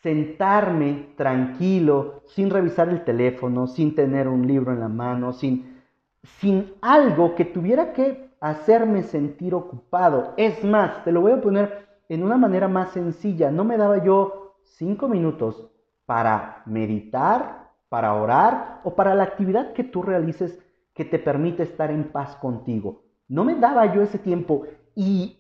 sentarme 0.02 1.14
tranquilo, 1.16 2.22
sin 2.26 2.50
revisar 2.50 2.88
el 2.90 3.04
teléfono, 3.04 3.66
sin 3.66 3.94
tener 3.94 4.28
un 4.28 4.46
libro 4.46 4.72
en 4.72 4.80
la 4.80 4.88
mano, 4.88 5.32
sin, 5.32 5.79
sin 6.22 6.74
algo 6.80 7.34
que 7.34 7.44
tuviera 7.44 7.92
que 7.92 8.30
hacerme 8.40 9.02
sentir 9.02 9.54
ocupado. 9.54 10.34
Es 10.36 10.64
más, 10.64 11.04
te 11.04 11.12
lo 11.12 11.20
voy 11.20 11.32
a 11.32 11.40
poner 11.40 11.88
en 12.08 12.22
una 12.22 12.36
manera 12.36 12.68
más 12.68 12.90
sencilla. 12.92 13.50
No 13.50 13.64
me 13.64 13.76
daba 13.76 14.02
yo 14.02 14.56
cinco 14.64 15.08
minutos 15.08 15.70
para 16.06 16.62
meditar, 16.66 17.70
para 17.88 18.14
orar 18.14 18.80
o 18.84 18.94
para 18.94 19.14
la 19.14 19.24
actividad 19.24 19.72
que 19.72 19.84
tú 19.84 20.02
realices 20.02 20.58
que 20.94 21.04
te 21.04 21.18
permite 21.18 21.62
estar 21.62 21.90
en 21.90 22.04
paz 22.04 22.36
contigo. 22.36 23.02
No 23.28 23.44
me 23.44 23.54
daba 23.54 23.94
yo 23.94 24.02
ese 24.02 24.18
tiempo 24.18 24.64
y 24.94 25.38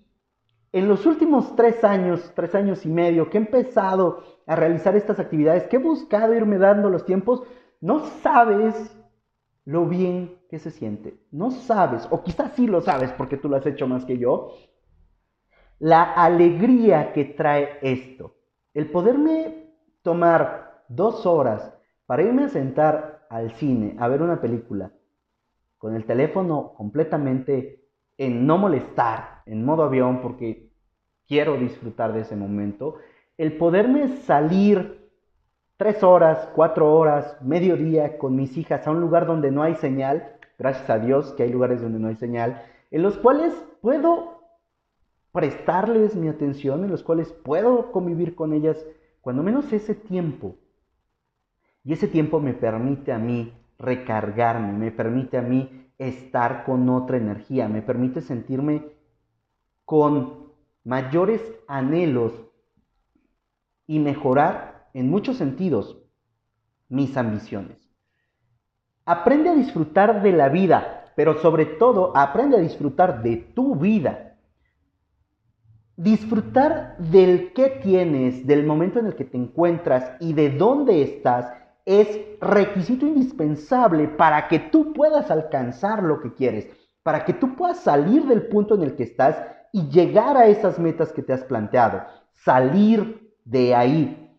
en 0.72 0.88
los 0.88 1.04
últimos 1.06 1.56
tres 1.56 1.82
años, 1.82 2.32
tres 2.36 2.54
años 2.54 2.86
y 2.86 2.88
medio 2.88 3.28
que 3.28 3.38
he 3.38 3.40
empezado 3.40 4.22
a 4.46 4.54
realizar 4.54 4.94
estas 4.94 5.18
actividades, 5.18 5.64
que 5.64 5.76
he 5.76 5.80
buscado 5.80 6.34
irme 6.34 6.58
dando 6.58 6.88
los 6.88 7.04
tiempos, 7.04 7.42
no 7.80 8.00
sabes 8.22 8.96
lo 9.64 9.86
bien 9.86 10.38
que 10.48 10.58
se 10.58 10.70
siente. 10.70 11.18
No 11.30 11.50
sabes, 11.50 12.06
o 12.10 12.22
quizás 12.22 12.52
sí 12.52 12.66
lo 12.66 12.80
sabes 12.80 13.12
porque 13.12 13.36
tú 13.36 13.48
lo 13.48 13.56
has 13.56 13.66
hecho 13.66 13.86
más 13.86 14.04
que 14.04 14.18
yo, 14.18 14.52
la 15.78 16.02
alegría 16.02 17.12
que 17.12 17.24
trae 17.24 17.78
esto. 17.82 18.36
El 18.74 18.90
poderme 18.90 19.74
tomar 20.02 20.84
dos 20.88 21.26
horas 21.26 21.72
para 22.06 22.22
irme 22.22 22.44
a 22.44 22.48
sentar 22.48 23.26
al 23.30 23.52
cine 23.52 23.96
a 23.98 24.08
ver 24.08 24.22
una 24.22 24.40
película 24.40 24.92
con 25.78 25.94
el 25.94 26.04
teléfono 26.04 26.74
completamente 26.74 27.86
en 28.18 28.46
no 28.46 28.58
molestar, 28.58 29.42
en 29.46 29.64
modo 29.64 29.84
avión, 29.84 30.20
porque 30.20 30.70
quiero 31.26 31.56
disfrutar 31.56 32.12
de 32.12 32.20
ese 32.20 32.36
momento, 32.36 32.96
el 33.38 33.56
poderme 33.56 34.08
salir 34.18 34.99
tres 35.80 36.02
horas, 36.02 36.46
cuatro 36.54 36.94
horas, 36.94 37.38
medio 37.40 37.74
día 37.74 38.18
con 38.18 38.36
mis 38.36 38.54
hijas 38.58 38.86
a 38.86 38.90
un 38.90 39.00
lugar 39.00 39.24
donde 39.24 39.50
no 39.50 39.62
hay 39.62 39.76
señal, 39.76 40.36
gracias 40.58 40.90
a 40.90 40.98
Dios 40.98 41.32
que 41.32 41.44
hay 41.44 41.50
lugares 41.50 41.80
donde 41.80 41.98
no 41.98 42.08
hay 42.08 42.16
señal, 42.16 42.62
en 42.90 43.02
los 43.02 43.16
cuales 43.16 43.54
puedo 43.80 44.42
prestarles 45.32 46.14
mi 46.16 46.28
atención, 46.28 46.84
en 46.84 46.90
los 46.90 47.02
cuales 47.02 47.32
puedo 47.32 47.92
convivir 47.92 48.34
con 48.34 48.52
ellas, 48.52 48.76
cuando 49.22 49.42
menos 49.42 49.72
ese 49.72 49.94
tiempo. 49.94 50.56
Y 51.82 51.94
ese 51.94 52.08
tiempo 52.08 52.40
me 52.40 52.52
permite 52.52 53.10
a 53.10 53.18
mí 53.18 53.54
recargarme, 53.78 54.74
me 54.74 54.90
permite 54.90 55.38
a 55.38 55.42
mí 55.42 55.90
estar 55.96 56.64
con 56.64 56.90
otra 56.90 57.16
energía, 57.16 57.68
me 57.68 57.80
permite 57.80 58.20
sentirme 58.20 58.84
con 59.86 60.52
mayores 60.84 61.40
anhelos 61.66 62.34
y 63.86 63.98
mejorar 63.98 64.79
en 64.94 65.10
muchos 65.10 65.36
sentidos 65.36 65.98
mis 66.88 67.16
ambiciones. 67.16 67.78
Aprende 69.04 69.50
a 69.50 69.54
disfrutar 69.54 70.22
de 70.22 70.32
la 70.32 70.48
vida, 70.48 71.12
pero 71.16 71.38
sobre 71.38 71.64
todo 71.66 72.16
aprende 72.16 72.56
a 72.56 72.60
disfrutar 72.60 73.22
de 73.22 73.36
tu 73.36 73.76
vida. 73.76 74.36
Disfrutar 75.96 76.96
del 76.98 77.52
que 77.52 77.68
tienes, 77.82 78.46
del 78.46 78.64
momento 78.64 78.98
en 78.98 79.06
el 79.06 79.14
que 79.14 79.24
te 79.24 79.36
encuentras 79.36 80.12
y 80.20 80.32
de 80.32 80.50
dónde 80.50 81.02
estás 81.02 81.52
es 81.84 82.20
requisito 82.40 83.06
indispensable 83.06 84.08
para 84.08 84.48
que 84.48 84.58
tú 84.58 84.92
puedas 84.92 85.30
alcanzar 85.30 86.02
lo 86.02 86.20
que 86.20 86.34
quieres, 86.34 86.68
para 87.02 87.24
que 87.24 87.32
tú 87.32 87.56
puedas 87.56 87.80
salir 87.80 88.24
del 88.26 88.46
punto 88.48 88.74
en 88.74 88.82
el 88.82 88.96
que 88.96 89.02
estás 89.02 89.36
y 89.72 89.88
llegar 89.88 90.36
a 90.36 90.46
esas 90.46 90.78
metas 90.78 91.12
que 91.12 91.22
te 91.22 91.32
has 91.32 91.44
planteado, 91.44 92.02
salir 92.34 93.34
de 93.44 93.74
ahí. 93.74 94.29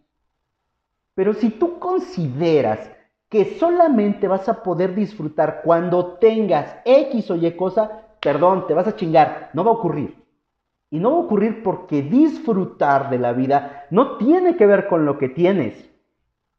Pero 1.16 1.34
si 1.34 1.50
tú 1.50 1.80
consideras 1.80 2.90
que 3.30 3.58
solamente 3.58 4.28
vas 4.28 4.48
a 4.50 4.62
poder 4.62 4.94
disfrutar 4.94 5.62
cuando 5.64 6.18
tengas 6.18 6.76
X 6.84 7.32
o 7.32 7.36
Y 7.36 7.52
cosa, 7.56 8.08
perdón, 8.22 8.68
te 8.68 8.74
vas 8.74 8.88
a 8.88 8.96
chingar, 8.96 9.50
no 9.54 9.64
va 9.64 9.72
a 9.72 9.76
ocurrir. 9.76 10.16
Y 10.90 11.00
no 11.00 11.12
va 11.12 11.18
a 11.18 11.22
ocurrir 11.22 11.64
porque 11.64 12.02
disfrutar 12.02 13.10
de 13.10 13.18
la 13.18 13.32
vida 13.32 13.86
no 13.90 14.18
tiene 14.18 14.58
que 14.58 14.66
ver 14.66 14.88
con 14.88 15.06
lo 15.06 15.18
que 15.18 15.30
tienes. 15.30 15.90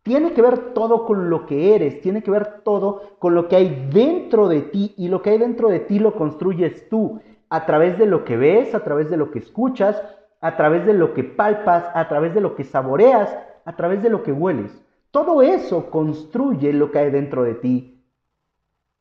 Tiene 0.02 0.32
que 0.32 0.42
ver 0.42 0.72
todo 0.72 1.04
con 1.04 1.30
lo 1.30 1.46
que 1.46 1.74
eres, 1.74 2.00
tiene 2.00 2.22
que 2.22 2.30
ver 2.30 2.62
todo 2.64 3.16
con 3.18 3.34
lo 3.34 3.46
que 3.48 3.56
hay 3.56 3.88
dentro 3.92 4.48
de 4.48 4.62
ti 4.62 4.94
y 4.96 5.08
lo 5.08 5.22
que 5.22 5.30
hay 5.30 5.38
dentro 5.38 5.68
de 5.68 5.80
ti 5.80 5.98
lo 5.98 6.14
construyes 6.14 6.88
tú 6.88 7.20
a 7.50 7.66
través 7.66 7.98
de 7.98 8.06
lo 8.06 8.24
que 8.24 8.36
ves, 8.36 8.74
a 8.74 8.82
través 8.82 9.10
de 9.10 9.18
lo 9.18 9.30
que 9.30 9.38
escuchas, 9.38 10.02
a 10.40 10.56
través 10.56 10.86
de 10.86 10.94
lo 10.94 11.12
que 11.12 11.22
palpas, 11.22 11.84
a 11.94 12.08
través 12.08 12.34
de 12.34 12.40
lo 12.40 12.56
que 12.56 12.64
saboreas, 12.64 13.36
a 13.64 13.76
través 13.76 14.02
de 14.02 14.10
lo 14.10 14.22
que 14.22 14.32
hueles. 14.32 14.72
Todo 15.10 15.42
eso 15.42 15.90
construye 15.90 16.72
lo 16.72 16.90
que 16.90 16.98
hay 16.98 17.10
dentro 17.10 17.42
de 17.42 17.54
ti 17.54 18.02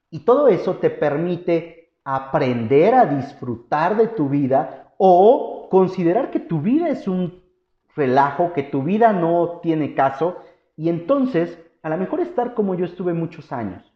y 0.10 0.20
todo 0.20 0.50
eso 0.50 0.75
te 0.75 0.89
permite 0.89 1.94
aprender 2.03 2.94
a 2.94 3.06
disfrutar 3.06 3.96
de 3.96 4.08
tu 4.08 4.27
vida 4.27 4.94
o 4.98 5.68
considerar 5.72 6.32
que 6.32 6.39
tu 6.39 6.60
vida 6.62 6.89
es 6.89 7.08
un 7.08 7.41
relajo, 7.96 8.53
que 8.53 8.63
tu 8.63 8.84
vida 8.84 9.13
no 9.13 9.60
tiene 9.62 9.96
caso 9.96 10.38
y 10.75 10.89
entonces, 10.89 11.58
a 11.82 11.89
lo 11.89 11.98
mejor 11.98 12.20
estar 12.20 12.53
como 12.53 12.75
yo 12.75 12.86
estuve 12.86 13.13
muchos 13.13 13.51
años, 13.51 13.94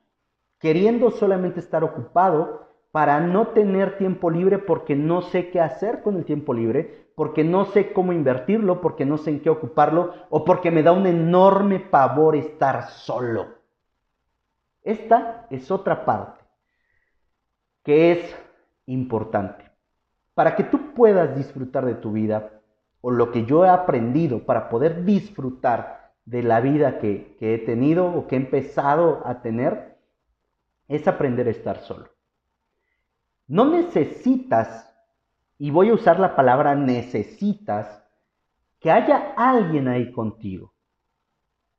queriendo 0.59 1.11
solamente 1.11 1.59
estar 1.59 1.83
ocupado 1.83 2.67
para 2.91 3.19
no 3.19 3.47
tener 3.47 3.97
tiempo 3.97 4.29
libre 4.29 4.57
porque 4.57 4.95
no 4.95 5.21
sé 5.21 5.49
qué 5.49 5.59
hacer 5.59 6.01
con 6.01 6.15
el 6.15 6.25
tiempo 6.25 6.53
libre, 6.53 7.04
porque 7.15 7.43
no 7.43 7.65
sé 7.65 7.93
cómo 7.93 8.13
invertirlo, 8.13 8.81
porque 8.81 9.05
no 9.05 9.17
sé 9.17 9.31
en 9.31 9.39
qué 9.39 9.49
ocuparlo 9.49 10.13
o 10.29 10.43
porque 10.43 10.71
me 10.71 10.83
da 10.83 10.91
un 10.91 11.07
enorme 11.07 11.79
pavor 11.79 12.35
estar 12.35 12.89
solo. 12.89 13.47
Esta 14.83 15.47
es 15.49 15.71
otra 15.71 16.05
parte 16.05 16.43
que 17.83 18.11
es 18.11 18.35
importante. 18.87 19.63
Para 20.33 20.55
que 20.55 20.63
tú 20.63 20.93
puedas 20.93 21.35
disfrutar 21.35 21.85
de 21.85 21.95
tu 21.95 22.11
vida, 22.11 22.51
o 22.99 23.11
lo 23.11 23.31
que 23.31 23.45
yo 23.45 23.63
he 23.63 23.69
aprendido 23.69 24.39
para 24.39 24.67
poder 24.67 25.05
disfrutar 25.05 26.11
de 26.25 26.41
la 26.41 26.59
vida 26.59 26.97
que, 26.97 27.37
que 27.39 27.53
he 27.53 27.57
tenido 27.59 28.07
o 28.07 28.27
que 28.27 28.35
he 28.35 28.39
empezado 28.39 29.21
a 29.25 29.41
tener, 29.41 29.99
es 30.87 31.07
aprender 31.07 31.47
a 31.47 31.51
estar 31.51 31.81
solo. 31.81 32.09
No 33.47 33.65
necesitas, 33.65 34.91
y 35.57 35.71
voy 35.71 35.89
a 35.89 35.93
usar 35.93 36.19
la 36.19 36.35
palabra 36.35 36.75
necesitas, 36.75 38.03
que 38.79 38.91
haya 38.91 39.33
alguien 39.35 39.87
ahí 39.87 40.11
contigo. 40.11 40.73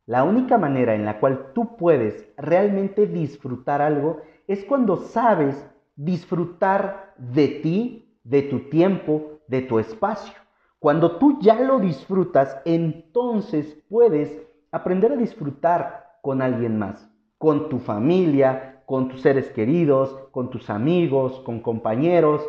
La 0.07 0.25
única 0.25 0.57
manera 0.57 0.95
en 0.95 1.05
la 1.05 1.19
cual 1.19 1.53
tú 1.53 1.77
puedes 1.77 2.29
realmente 2.37 3.07
disfrutar 3.07 3.83
algo 3.83 4.21
es 4.47 4.65
cuando 4.65 4.97
sabes 4.97 5.69
disfrutar 5.97 7.15
de 7.19 7.49
ti, 7.49 8.19
de 8.23 8.43
tu 8.43 8.69
tiempo, 8.69 9.41
de 9.49 9.63
tu 9.63 9.79
espacio. 9.79 10.35
Cuando 10.79 11.19
tú 11.19 11.39
ya 11.41 11.61
lo 11.61 11.81
disfrutas, 11.81 12.61
entonces 12.65 13.83
puedes 13.89 14.41
aprender 14.71 15.13
a 15.13 15.17
disfrutar 15.17 16.19
con 16.23 16.43
alguien 16.43 16.79
más, 16.79 17.11
con 17.39 17.69
tu 17.69 17.79
familia, 17.79 18.83
con 18.87 19.09
tus 19.09 19.23
seres 19.23 19.49
queridos, 19.51 20.29
con 20.31 20.51
tus 20.51 20.71
amigos, 20.71 21.41
con 21.41 21.61
compañeros, 21.61 22.47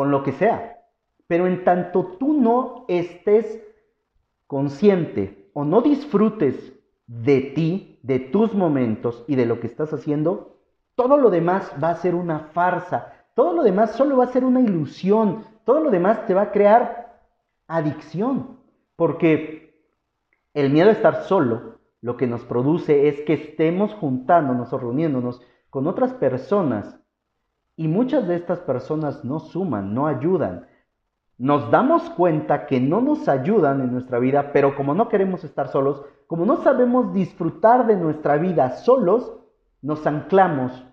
con 0.00 0.10
lo 0.10 0.22
que 0.22 0.32
sea. 0.32 0.78
Pero 1.26 1.46
en 1.46 1.62
tanto 1.62 2.16
tú 2.18 2.32
no 2.32 2.86
estés 2.88 3.62
consciente 4.46 5.50
o 5.52 5.62
no 5.62 5.82
disfrutes 5.82 6.72
de 7.06 7.42
ti, 7.54 8.00
de 8.02 8.18
tus 8.18 8.54
momentos 8.54 9.22
y 9.28 9.36
de 9.36 9.44
lo 9.44 9.60
que 9.60 9.66
estás 9.66 9.92
haciendo, 9.92 10.56
todo 10.94 11.18
lo 11.18 11.28
demás 11.28 11.70
va 11.84 11.90
a 11.90 11.96
ser 11.96 12.14
una 12.14 12.38
farsa. 12.54 13.12
Todo 13.34 13.52
lo 13.52 13.62
demás 13.62 13.90
solo 13.90 14.16
va 14.16 14.24
a 14.24 14.32
ser 14.32 14.42
una 14.42 14.62
ilusión. 14.62 15.44
Todo 15.66 15.80
lo 15.80 15.90
demás 15.90 16.24
te 16.24 16.32
va 16.32 16.44
a 16.44 16.50
crear 16.50 17.20
adicción. 17.68 18.56
Porque 18.96 19.84
el 20.54 20.70
miedo 20.70 20.88
a 20.88 20.92
estar 20.92 21.24
solo 21.24 21.78
lo 22.00 22.16
que 22.16 22.26
nos 22.26 22.40
produce 22.46 23.06
es 23.06 23.20
que 23.20 23.34
estemos 23.34 23.92
juntándonos 23.92 24.72
o 24.72 24.78
reuniéndonos 24.78 25.42
con 25.68 25.86
otras 25.86 26.14
personas. 26.14 26.99
Y 27.80 27.88
muchas 27.88 28.28
de 28.28 28.36
estas 28.36 28.60
personas 28.60 29.24
no 29.24 29.40
suman, 29.40 29.94
no 29.94 30.06
ayudan 30.06 30.66
nos 31.40 31.70
damos 31.70 32.02
cuenta 32.10 32.66
que 32.66 32.80
no 32.80 33.00
nos 33.00 33.26
ayudan 33.26 33.80
en 33.80 33.92
nuestra 33.92 34.18
vida, 34.18 34.52
pero 34.52 34.76
como 34.76 34.92
no 34.92 35.08
queremos 35.08 35.42
estar 35.42 35.68
solos, 35.68 36.04
como 36.26 36.44
no 36.44 36.62
sabemos 36.62 37.14
disfrutar 37.14 37.86
de 37.86 37.96
nuestra 37.96 38.36
vida 38.36 38.72
solos, 38.72 39.32
nos 39.80 40.06
anclamos, 40.06 40.84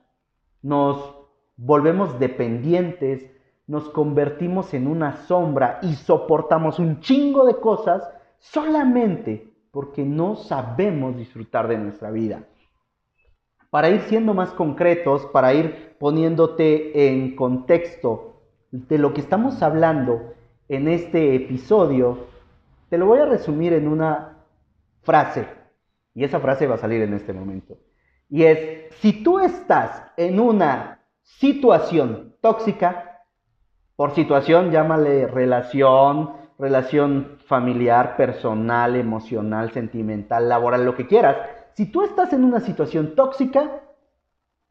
nos 0.62 1.16
volvemos 1.58 2.18
dependientes, 2.18 3.30
nos 3.68 3.90
convertimos 3.90 4.74
en 4.74 4.88
una 4.88 5.18
sombra 5.26 5.80
y 5.82 5.96
soportamos 5.96 6.80
un 6.80 7.02
chingo 7.02 7.46
de 7.46 7.58
cosas 7.58 8.10
solamente 8.40 9.54
porque 9.72 10.06
no 10.06 10.38
sabemos 10.38 11.18
disfrutar 11.18 11.68
de 11.68 11.78
nuestra 11.78 12.10
vida. 12.10 12.44
Para 13.70 13.90
ir 13.90 14.02
siendo 14.02 14.34
más 14.34 14.52
concretos, 14.52 15.26
para 15.28 15.54
ir 15.54 15.96
poniéndote 16.00 17.10
en 17.10 17.36
contexto 17.36 18.42
de 18.72 18.98
lo 18.98 19.14
que 19.14 19.22
estamos 19.22 19.62
hablando, 19.62 20.34
en 20.70 20.88
este 20.88 21.36
episodio, 21.36 22.28
te 22.90 22.98
lo 22.98 23.06
voy 23.06 23.20
a 23.20 23.26
resumir 23.26 23.74
en 23.74 23.88
una 23.88 24.38
frase. 25.02 25.48
Y 26.14 26.24
esa 26.24 26.40
frase 26.40 26.68
va 26.68 26.76
a 26.76 26.80
salir 26.80 27.02
en 27.02 27.14
este 27.14 27.34
momento. 27.34 27.78
Y 28.30 28.44
es, 28.44 28.94
si 28.96 29.24
tú 29.24 29.40
estás 29.40 30.04
en 30.18 30.40
una 30.40 31.00
situación 31.24 32.36
tóxica, 32.42 33.24
por 33.96 34.14
situación 34.14 34.72
llámale 34.72 35.28
relación, 35.28 36.34
relación 36.60 37.38
familiar, 37.46 38.18
personal, 38.18 38.96
emocional, 38.96 39.72
sentimental, 39.72 40.50
laboral, 40.50 40.86
lo 40.86 40.96
que 40.96 41.08
quieras, 41.08 41.38
si 41.78 41.86
tú 41.86 42.02
estás 42.02 42.34
en 42.34 42.44
una 42.44 42.60
situación 42.60 43.14
tóxica, 43.14 43.84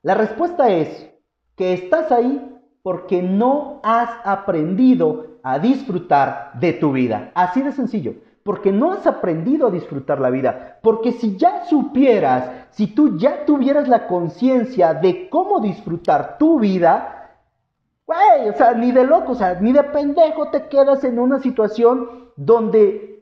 la 0.03 0.14
respuesta 0.14 0.71
es 0.71 1.09
que 1.55 1.73
estás 1.73 2.11
ahí 2.11 2.59
porque 2.83 3.23
no 3.23 3.79
has 3.85 4.11
aprendido 4.25 5.38
a 5.45 5.61
disfrutar 5.61 6.51
de 6.55 6.73
tu 6.73 6.90
vida. 6.90 7.31
Así 7.37 7.62
de 7.62 7.71
sencillo. 7.71 8.14
Porque 8.42 8.73
no 8.73 8.90
has 8.90 9.07
aprendido 9.07 9.69
a 9.69 9.71
disfrutar 9.71 10.21
la 10.21 10.31
vida. 10.31 10.81
Porque 10.83 11.12
si 11.12 11.37
ya 11.37 11.64
supieras, 11.66 12.66
si 12.71 12.88
tú 12.88 13.16
ya 13.16 13.45
tuvieras 13.45 13.87
la 13.87 14.09
conciencia 14.09 14.92
de 14.92 15.31
cómo 15.31 15.61
disfrutar 15.61 16.38
tu 16.38 16.59
vida, 16.59 17.38
güey, 18.05 18.49
o 18.49 18.55
sea, 18.55 18.73
ni 18.73 18.90
de 18.90 19.05
loco, 19.05 19.31
o 19.31 19.37
sea, 19.37 19.61
ni 19.61 19.73
de 19.73 19.85
pendejo 19.85 20.51
te 20.51 20.66
quedas 20.66 21.05
en 21.05 21.21
una 21.21 21.38
situación 21.38 22.33
donde 22.35 23.16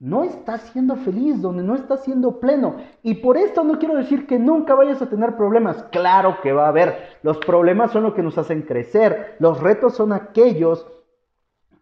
no 0.00 0.24
estás 0.24 0.62
siendo 0.72 0.96
feliz, 0.96 1.42
donde 1.42 1.62
no 1.62 1.74
estás 1.74 2.02
siendo 2.04 2.40
pleno. 2.40 2.76
Y 3.02 3.16
por 3.16 3.36
esto 3.36 3.62
no 3.62 3.78
quiero 3.78 3.96
decir 3.96 4.26
que 4.26 4.38
nunca 4.38 4.74
vayas 4.74 5.02
a 5.02 5.10
tener 5.10 5.36
problemas. 5.36 5.82
Claro 5.92 6.40
que 6.42 6.52
va 6.52 6.64
a 6.64 6.68
haber. 6.70 7.18
Los 7.22 7.36
problemas 7.36 7.92
son 7.92 8.04
lo 8.04 8.14
que 8.14 8.22
nos 8.22 8.38
hacen 8.38 8.62
crecer. 8.62 9.36
Los 9.38 9.60
retos 9.60 9.94
son 9.94 10.14
aquellos 10.14 10.86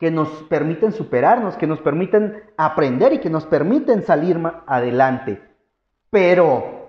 que 0.01 0.11
nos 0.11 0.29
permiten 0.45 0.93
superarnos, 0.93 1.57
que 1.57 1.69
nos 1.69 1.81
permiten 1.81 2.43
aprender 2.57 3.13
y 3.13 3.21
que 3.21 3.31
nos 3.31 3.47
permiten 3.47 4.03
salir 4.03 4.41
adelante. 4.67 5.41
Pero 6.11 6.89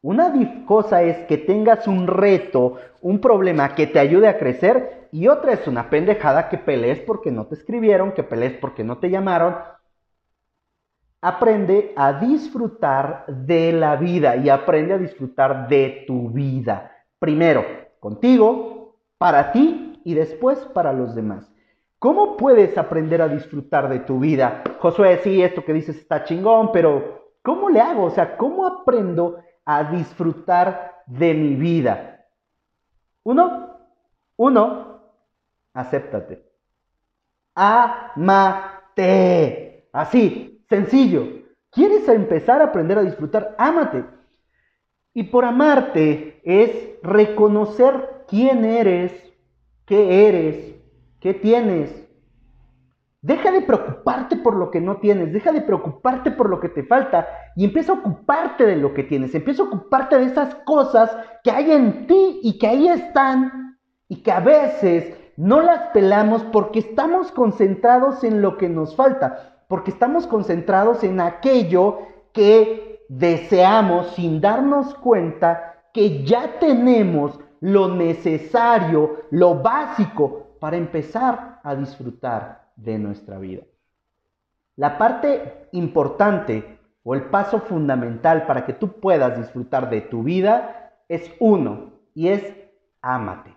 una 0.00 0.32
cosa 0.64 1.02
es 1.02 1.26
que 1.26 1.38
tengas 1.38 1.88
un 1.88 2.06
reto, 2.06 2.76
un 3.00 3.20
problema 3.20 3.74
que 3.74 3.88
te 3.88 3.98
ayude 3.98 4.28
a 4.28 4.38
crecer 4.38 5.08
y 5.10 5.26
otra 5.26 5.54
es 5.54 5.66
una 5.66 5.90
pendejada 5.90 6.48
que 6.48 6.58
pelees 6.58 7.00
porque 7.00 7.32
no 7.32 7.46
te 7.46 7.56
escribieron, 7.56 8.12
que 8.12 8.22
pelees 8.22 8.54
porque 8.60 8.84
no 8.84 8.98
te 8.98 9.10
llamaron. 9.10 9.56
Aprende 11.24 11.92
a 11.94 12.12
disfrutar 12.14 13.24
de 13.28 13.72
la 13.72 13.94
vida 13.94 14.36
y 14.36 14.48
aprende 14.48 14.92
a 14.94 14.98
disfrutar 14.98 15.68
de 15.68 16.04
tu 16.06 16.30
vida. 16.30 16.90
Primero, 17.20 17.64
contigo, 18.00 18.96
para 19.18 19.52
ti 19.52 20.00
y 20.04 20.14
después 20.14 20.58
para 20.74 20.92
los 20.92 21.14
demás. 21.14 21.48
¿Cómo 22.00 22.36
puedes 22.36 22.76
aprender 22.76 23.22
a 23.22 23.28
disfrutar 23.28 23.88
de 23.88 24.00
tu 24.00 24.18
vida? 24.18 24.64
Josué, 24.80 25.20
sí, 25.22 25.40
esto 25.40 25.64
que 25.64 25.72
dices 25.72 25.96
está 25.96 26.24
chingón, 26.24 26.72
pero 26.72 27.30
¿cómo 27.42 27.70
le 27.70 27.80
hago? 27.80 28.06
O 28.06 28.10
sea, 28.10 28.36
¿cómo 28.36 28.66
aprendo 28.66 29.38
a 29.64 29.84
disfrutar 29.84 31.04
de 31.06 31.34
mi 31.34 31.54
vida? 31.54 32.26
Uno, 33.22 33.78
uno, 34.36 35.00
acéptate. 35.72 36.44
Amate. 37.54 38.58
Así, 39.92 40.51
sencillo. 40.72 41.28
¿Quieres 41.70 42.08
empezar 42.08 42.60
a 42.62 42.66
aprender 42.66 42.98
a 42.98 43.02
disfrutar? 43.02 43.54
Ámate. 43.58 44.04
Y 45.14 45.24
por 45.24 45.44
amarte 45.44 46.40
es 46.44 46.98
reconocer 47.02 48.24
quién 48.26 48.64
eres, 48.64 49.12
qué 49.84 50.28
eres, 50.28 50.72
¿Qué 51.22 51.34
tienes? 51.34 51.88
Deja 53.20 53.52
de 53.52 53.60
preocuparte 53.60 54.34
por 54.34 54.56
lo 54.56 54.72
que 54.72 54.80
no 54.80 54.96
tienes, 54.96 55.32
deja 55.32 55.52
de 55.52 55.60
preocuparte 55.60 56.32
por 56.32 56.50
lo 56.50 56.58
que 56.58 56.68
te 56.68 56.82
falta 56.82 57.28
y 57.54 57.64
empieza 57.64 57.92
a 57.92 58.00
ocuparte 58.00 58.66
de 58.66 58.74
lo 58.74 58.92
que 58.92 59.04
tienes, 59.04 59.32
empieza 59.32 59.62
a 59.62 59.66
ocuparte 59.66 60.18
de 60.18 60.24
esas 60.24 60.56
cosas 60.64 61.16
que 61.44 61.52
hay 61.52 61.70
en 61.70 62.08
ti 62.08 62.40
y 62.42 62.58
que 62.58 62.66
ahí 62.66 62.88
están 62.88 63.78
y 64.08 64.24
que 64.24 64.32
a 64.32 64.40
veces 64.40 65.16
no 65.36 65.62
las 65.62 65.90
pelamos 65.92 66.42
porque 66.50 66.80
estamos 66.80 67.30
concentrados 67.30 68.24
en 68.24 68.42
lo 68.42 68.58
que 68.58 68.68
nos 68.68 68.96
falta, 68.96 69.51
porque 69.72 69.90
estamos 69.90 70.26
concentrados 70.26 71.02
en 71.02 71.18
aquello 71.18 72.00
que 72.34 73.06
deseamos 73.08 74.08
sin 74.08 74.38
darnos 74.38 74.94
cuenta 74.96 75.86
que 75.94 76.24
ya 76.24 76.58
tenemos 76.58 77.40
lo 77.60 77.88
necesario, 77.88 79.22
lo 79.30 79.62
básico 79.62 80.56
para 80.60 80.76
empezar 80.76 81.60
a 81.64 81.74
disfrutar 81.74 82.68
de 82.76 82.98
nuestra 82.98 83.38
vida. 83.38 83.62
La 84.76 84.98
parte 84.98 85.68
importante 85.72 86.78
o 87.02 87.14
el 87.14 87.22
paso 87.30 87.60
fundamental 87.60 88.44
para 88.44 88.66
que 88.66 88.74
tú 88.74 89.00
puedas 89.00 89.38
disfrutar 89.38 89.88
de 89.88 90.02
tu 90.02 90.22
vida 90.22 90.92
es 91.08 91.32
uno 91.40 91.92
y 92.12 92.28
es 92.28 92.44
ámate. 93.00 93.56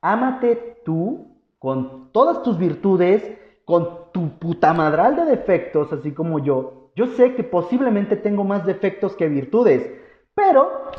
Ámate 0.00 0.80
tú 0.82 1.36
con 1.58 2.10
todas 2.12 2.42
tus 2.42 2.56
virtudes, 2.56 3.36
con 3.66 4.05
tu 4.16 4.38
puta 4.38 4.72
madral 4.72 5.14
de 5.16 5.26
defectos, 5.26 5.92
así 5.92 6.12
como 6.12 6.38
yo. 6.38 6.90
Yo 6.96 7.08
sé 7.08 7.34
que 7.34 7.44
posiblemente 7.44 8.16
tengo 8.16 8.44
más 8.44 8.64
defectos 8.64 9.14
que 9.14 9.28
virtudes, 9.28 9.92
pero 10.34 10.90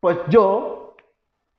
pues 0.00 0.18
yo 0.28 0.78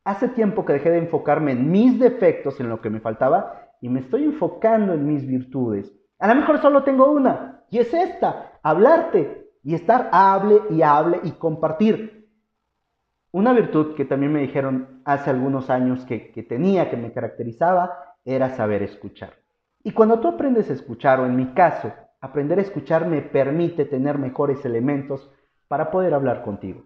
Hace 0.10 0.30
tiempo 0.30 0.66
que 0.66 0.74
dejé 0.74 0.90
de 0.90 0.98
enfocarme 0.98 1.52
en 1.52 1.70
mis 1.70 2.00
defectos, 2.00 2.60
en 2.60 2.68
lo 2.68 2.82
que 2.82 2.90
me 2.90 3.00
faltaba, 3.00 3.74
y 3.80 3.90
me 3.90 4.00
estoy 4.00 4.24
enfocando 4.24 4.94
en 4.94 5.06
mis 5.06 5.28
virtudes. 5.28 5.94
A 6.18 6.28
lo 6.28 6.34
mejor 6.34 6.60
solo 6.62 6.84
tengo 6.84 7.12
una, 7.12 7.64
y 7.70 7.78
es 7.78 7.94
esta, 7.94 8.54
hablarte 8.64 9.52
y 9.62 9.76
estar 9.76 10.10
hable 10.12 10.62
y 10.72 10.82
hable 10.82 11.20
y 11.24 11.34
compartir. 11.34 12.28
Una 13.32 13.54
virtud 13.54 13.94
que 13.94 14.06
también 14.06 14.34
me 14.34 14.42
dijeron 14.42 15.04
hace 15.06 15.30
algunos 15.30 15.70
años 15.70 16.04
que, 16.06 16.32
que 16.32 16.42
tenía, 16.42 16.90
que 16.90 16.98
me 16.98 17.14
caracterizaba, 17.14 18.16
era 18.26 18.50
saber 18.56 18.82
escuchar. 18.82 19.34
Y 19.90 19.92
cuando 19.92 20.20
tú 20.20 20.28
aprendes 20.28 20.70
a 20.70 20.74
escuchar, 20.74 21.20
o 21.20 21.26
en 21.26 21.36
mi 21.36 21.48
caso, 21.48 21.92
aprender 22.22 22.60
a 22.60 22.62
escuchar 22.62 23.08
me 23.08 23.24
permite 23.24 23.86
tener 23.86 24.20
mejores 24.20 24.64
elementos 24.64 25.32
para 25.68 25.90
poder 25.90 26.14
hablar 26.14 26.44
contigo. 26.44 26.84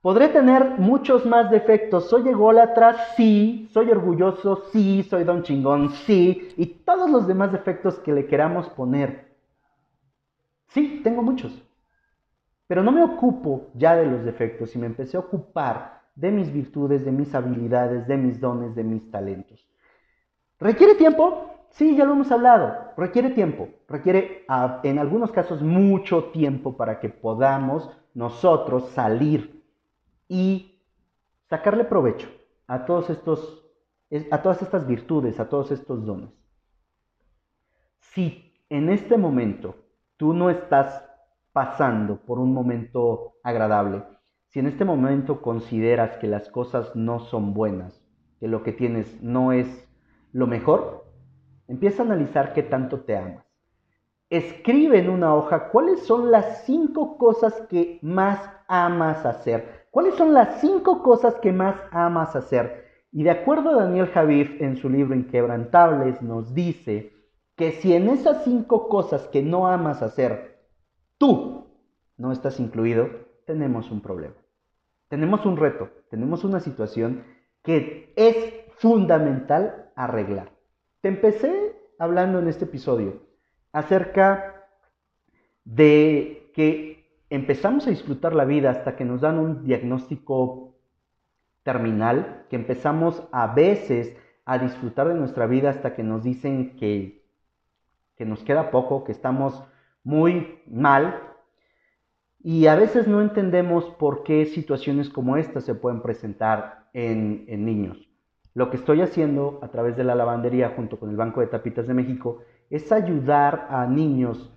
Podré 0.00 0.28
tener 0.28 0.78
muchos 0.78 1.26
más 1.26 1.50
defectos. 1.50 2.08
Soy 2.08 2.28
ególatra, 2.28 3.06
sí. 3.16 3.68
Soy 3.72 3.90
orgulloso, 3.90 4.66
sí. 4.70 5.02
Soy 5.02 5.24
don 5.24 5.42
chingón, 5.42 5.90
sí. 6.06 6.54
Y 6.56 6.66
todos 6.84 7.10
los 7.10 7.26
demás 7.26 7.50
defectos 7.50 7.98
que 7.98 8.12
le 8.12 8.28
queramos 8.28 8.68
poner. 8.68 9.34
Sí, 10.68 11.00
tengo 11.02 11.22
muchos. 11.22 11.60
Pero 12.68 12.84
no 12.84 12.92
me 12.92 13.02
ocupo 13.02 13.72
ya 13.74 13.96
de 13.96 14.06
los 14.06 14.24
defectos 14.24 14.76
y 14.76 14.78
me 14.78 14.86
empecé 14.86 15.16
a 15.16 15.20
ocupar 15.26 16.02
de 16.14 16.30
mis 16.30 16.52
virtudes, 16.52 17.04
de 17.04 17.10
mis 17.10 17.34
habilidades, 17.34 18.06
de 18.06 18.16
mis 18.16 18.38
dones, 18.38 18.76
de 18.76 18.84
mis 18.84 19.10
talentos. 19.10 19.66
¿Requiere 20.58 20.94
tiempo? 20.94 21.66
Sí, 21.70 21.96
ya 21.96 22.04
lo 22.04 22.12
hemos 22.12 22.30
hablado. 22.32 22.92
Requiere 22.96 23.30
tiempo. 23.30 23.68
Requiere 23.88 24.44
ah, 24.48 24.80
en 24.82 24.98
algunos 24.98 25.30
casos 25.30 25.62
mucho 25.62 26.24
tiempo 26.26 26.76
para 26.76 27.00
que 27.00 27.08
podamos 27.08 27.90
nosotros 28.14 28.88
salir 28.90 29.62
y 30.28 30.80
sacarle 31.48 31.84
provecho 31.84 32.28
a 32.66 32.84
todos 32.84 33.10
estos 33.10 33.62
a 34.30 34.40
todas 34.40 34.62
estas 34.62 34.86
virtudes, 34.86 35.40
a 35.40 35.48
todos 35.48 35.72
estos 35.72 36.04
dones. 36.06 36.30
Si 37.98 38.54
en 38.68 38.88
este 38.88 39.16
momento 39.18 39.74
tú 40.16 40.32
no 40.32 40.48
estás 40.48 41.04
pasando 41.52 42.16
por 42.16 42.38
un 42.38 42.52
momento 42.52 43.34
agradable, 43.42 44.04
si 44.48 44.60
en 44.60 44.68
este 44.68 44.84
momento 44.84 45.42
consideras 45.42 46.16
que 46.18 46.28
las 46.28 46.48
cosas 46.48 46.94
no 46.94 47.18
son 47.18 47.52
buenas, 47.52 48.00
que 48.38 48.48
lo 48.48 48.62
que 48.62 48.72
tienes 48.72 49.20
no 49.20 49.52
es 49.52 49.85
lo 50.36 50.46
mejor, 50.46 51.06
empieza 51.66 52.02
a 52.02 52.04
analizar 52.04 52.52
qué 52.52 52.62
tanto 52.62 53.00
te 53.00 53.16
amas. 53.16 53.46
Escribe 54.28 54.98
en 54.98 55.08
una 55.08 55.34
hoja 55.34 55.70
cuáles 55.70 56.04
son 56.04 56.30
las 56.30 56.66
cinco 56.66 57.16
cosas 57.16 57.54
que 57.70 57.98
más 58.02 58.38
amas 58.68 59.24
hacer. 59.24 59.86
¿Cuáles 59.90 60.14
son 60.16 60.34
las 60.34 60.60
cinco 60.60 61.02
cosas 61.02 61.36
que 61.36 61.52
más 61.52 61.76
amas 61.90 62.36
hacer? 62.36 62.84
Y 63.12 63.22
de 63.22 63.30
acuerdo 63.30 63.70
a 63.70 63.84
Daniel 63.84 64.08
Javif 64.08 64.60
en 64.60 64.76
su 64.76 64.90
libro 64.90 65.14
Inquebrantables 65.14 66.20
nos 66.20 66.52
dice 66.52 67.14
que 67.56 67.72
si 67.72 67.94
en 67.94 68.10
esas 68.10 68.44
cinco 68.44 68.90
cosas 68.90 69.28
que 69.28 69.42
no 69.42 69.66
amas 69.66 70.02
hacer, 70.02 70.66
tú 71.16 71.64
no 72.18 72.30
estás 72.30 72.60
incluido, 72.60 73.08
tenemos 73.46 73.90
un 73.90 74.02
problema. 74.02 74.34
Tenemos 75.08 75.46
un 75.46 75.56
reto, 75.56 75.88
tenemos 76.10 76.44
una 76.44 76.60
situación 76.60 77.24
que 77.62 78.12
es 78.16 78.65
fundamental 78.78 79.90
arreglar. 79.94 80.50
Te 81.00 81.08
empecé 81.08 81.76
hablando 81.98 82.38
en 82.38 82.48
este 82.48 82.64
episodio 82.64 83.22
acerca 83.72 84.66
de 85.64 86.50
que 86.54 87.04
empezamos 87.30 87.86
a 87.86 87.90
disfrutar 87.90 88.34
la 88.34 88.44
vida 88.44 88.70
hasta 88.70 88.96
que 88.96 89.04
nos 89.04 89.20
dan 89.20 89.38
un 89.38 89.64
diagnóstico 89.64 90.74
terminal, 91.62 92.46
que 92.48 92.56
empezamos 92.56 93.22
a 93.32 93.54
veces 93.54 94.16
a 94.44 94.58
disfrutar 94.58 95.08
de 95.08 95.14
nuestra 95.14 95.46
vida 95.46 95.70
hasta 95.70 95.94
que 95.94 96.04
nos 96.04 96.22
dicen 96.22 96.76
que, 96.76 97.24
que 98.16 98.24
nos 98.24 98.42
queda 98.44 98.70
poco, 98.70 99.04
que 99.04 99.12
estamos 99.12 99.62
muy 100.04 100.62
mal, 100.66 101.26
y 102.48 102.68
a 102.68 102.76
veces 102.76 103.08
no 103.08 103.22
entendemos 103.22 103.86
por 103.98 104.22
qué 104.22 104.46
situaciones 104.46 105.10
como 105.10 105.36
esta 105.36 105.60
se 105.60 105.74
pueden 105.74 106.00
presentar 106.00 106.88
en, 106.92 107.44
niños. 107.64 108.05
Lo 108.56 108.70
que 108.70 108.78
estoy 108.78 109.02
haciendo 109.02 109.58
a 109.60 109.68
través 109.68 109.98
de 109.98 110.02
la 110.02 110.14
lavandería 110.14 110.72
junto 110.74 110.98
con 110.98 111.10
el 111.10 111.16
Banco 111.16 111.42
de 111.42 111.46
Tapitas 111.46 111.86
de 111.86 111.92
México 111.92 112.38
es 112.70 112.90
ayudar 112.90 113.66
a 113.68 113.86
niños 113.86 114.50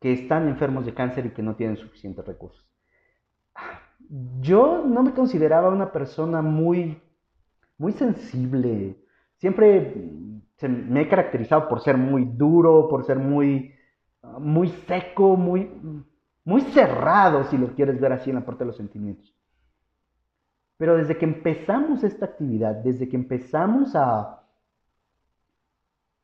que 0.00 0.12
están 0.12 0.48
enfermos 0.48 0.84
de 0.84 0.94
cáncer 0.94 1.26
y 1.26 1.30
que 1.30 1.44
no 1.44 1.54
tienen 1.54 1.76
suficientes 1.76 2.26
recursos. 2.26 2.68
Yo 4.40 4.82
no 4.84 5.04
me 5.04 5.12
consideraba 5.12 5.68
una 5.68 5.92
persona 5.92 6.42
muy, 6.42 7.00
muy 7.78 7.92
sensible. 7.92 8.96
Siempre 9.36 9.94
me 10.68 11.02
he 11.02 11.08
caracterizado 11.08 11.68
por 11.68 11.78
ser 11.82 11.96
muy 11.96 12.24
duro, 12.24 12.88
por 12.88 13.04
ser 13.04 13.20
muy, 13.20 13.72
muy 14.40 14.70
seco, 14.88 15.36
muy, 15.36 15.70
muy 16.44 16.62
cerrado, 16.62 17.44
si 17.44 17.56
lo 17.56 17.76
quieres 17.76 18.00
ver 18.00 18.10
así 18.10 18.30
en 18.30 18.36
la 18.36 18.44
parte 18.44 18.64
de 18.64 18.68
los 18.70 18.76
sentimientos. 18.76 19.35
Pero 20.76 20.96
desde 20.96 21.16
que 21.16 21.24
empezamos 21.24 22.04
esta 22.04 22.26
actividad, 22.26 22.74
desde 22.76 23.08
que 23.08 23.16
empezamos 23.16 23.94
a, 23.94 24.42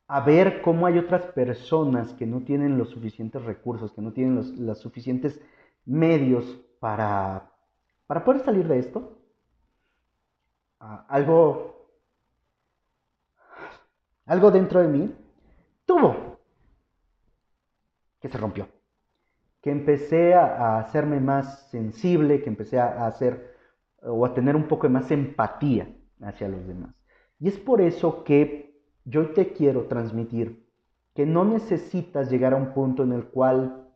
a 0.07 0.19
ver 0.21 0.61
cómo 0.61 0.85
hay 0.85 0.99
otras 0.99 1.25
personas 1.27 2.13
que 2.13 2.25
no 2.25 2.41
tienen 2.41 2.77
los 2.77 2.89
suficientes 2.89 3.43
recursos, 3.43 3.91
que 3.93 4.01
no 4.01 4.13
tienen 4.13 4.65
los, 4.65 4.79
suficientes 4.79 5.41
medios 5.85 6.45
para, 6.79 7.51
para 8.05 8.23
poder 8.23 8.43
salir 8.43 8.67
de 8.67 8.79
esto, 8.79 9.17
algo, 11.07 11.87
algo 14.25 14.51
dentro 14.51 14.81
de 14.81 14.87
mí 14.87 15.15
tuvo 15.85 16.33
que 18.23 18.29
se 18.29 18.37
rompió. 18.37 18.69
Que 19.61 19.71
empecé 19.71 20.33
a, 20.33 20.79
hacerme 20.79 21.19
más 21.19 21.69
sensible, 21.69 22.41
que 22.41 22.49
empecé 22.49 22.79
a, 22.79 23.05
hacer 23.05 23.52
o 24.05 24.25
a 24.25 24.33
tener 24.33 24.55
un 24.55 24.67
poco 24.67 24.89
más 24.89 25.09
empatía 25.11 25.87
hacia 26.21 26.47
los 26.47 26.65
demás. 26.67 26.95
Y 27.39 27.47
es 27.47 27.57
por 27.57 27.81
eso 27.81 28.23
que 28.23 28.81
yo 29.05 29.31
te 29.33 29.53
quiero 29.53 29.87
transmitir 29.87 30.63
que 31.13 31.25
no 31.25 31.45
necesitas 31.45 32.29
llegar 32.29 32.53
a 32.53 32.57
un 32.57 32.73
punto 32.73 33.03
en 33.03 33.13
el 33.13 33.25
cual 33.25 33.87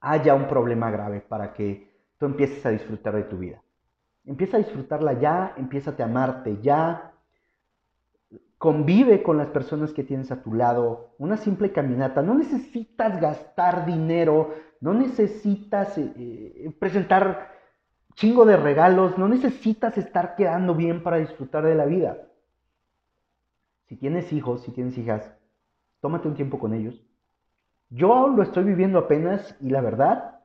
haya 0.00 0.34
un 0.34 0.48
problema 0.48 0.90
grave 0.90 1.20
para 1.20 1.52
que 1.52 1.88
tú 2.18 2.26
empieces 2.26 2.64
a 2.66 2.70
disfrutar 2.70 3.14
de 3.14 3.24
tu 3.24 3.38
vida. 3.38 3.62
Empieza 4.24 4.56
a 4.56 4.60
disfrutarla 4.60 5.14
ya, 5.14 5.54
empieza 5.56 5.94
a 5.96 6.04
amarte 6.04 6.58
ya, 6.60 7.12
convive 8.58 9.22
con 9.22 9.38
las 9.38 9.48
personas 9.48 9.92
que 9.92 10.04
tienes 10.04 10.30
a 10.30 10.42
tu 10.42 10.52
lado, 10.52 11.14
una 11.18 11.36
simple 11.38 11.72
caminata, 11.72 12.22
no 12.22 12.34
necesitas 12.34 13.20
gastar 13.20 13.86
dinero, 13.86 14.54
no 14.80 14.92
necesitas 14.92 15.96
eh, 15.96 16.12
eh, 16.16 16.76
presentar 16.78 17.59
chingo 18.20 18.44
de 18.44 18.58
regalos, 18.58 19.16
no 19.16 19.28
necesitas 19.28 19.96
estar 19.96 20.36
quedando 20.36 20.74
bien 20.74 21.02
para 21.02 21.16
disfrutar 21.16 21.64
de 21.64 21.74
la 21.74 21.86
vida. 21.86 22.18
Si 23.88 23.96
tienes 23.96 24.30
hijos, 24.34 24.62
si 24.62 24.72
tienes 24.72 24.98
hijas, 24.98 25.34
tómate 26.00 26.28
un 26.28 26.34
tiempo 26.34 26.58
con 26.58 26.74
ellos. 26.74 27.02
Yo 27.88 28.28
lo 28.28 28.42
estoy 28.42 28.64
viviendo 28.64 28.98
apenas 28.98 29.56
y 29.58 29.70
la 29.70 29.80
verdad 29.80 30.38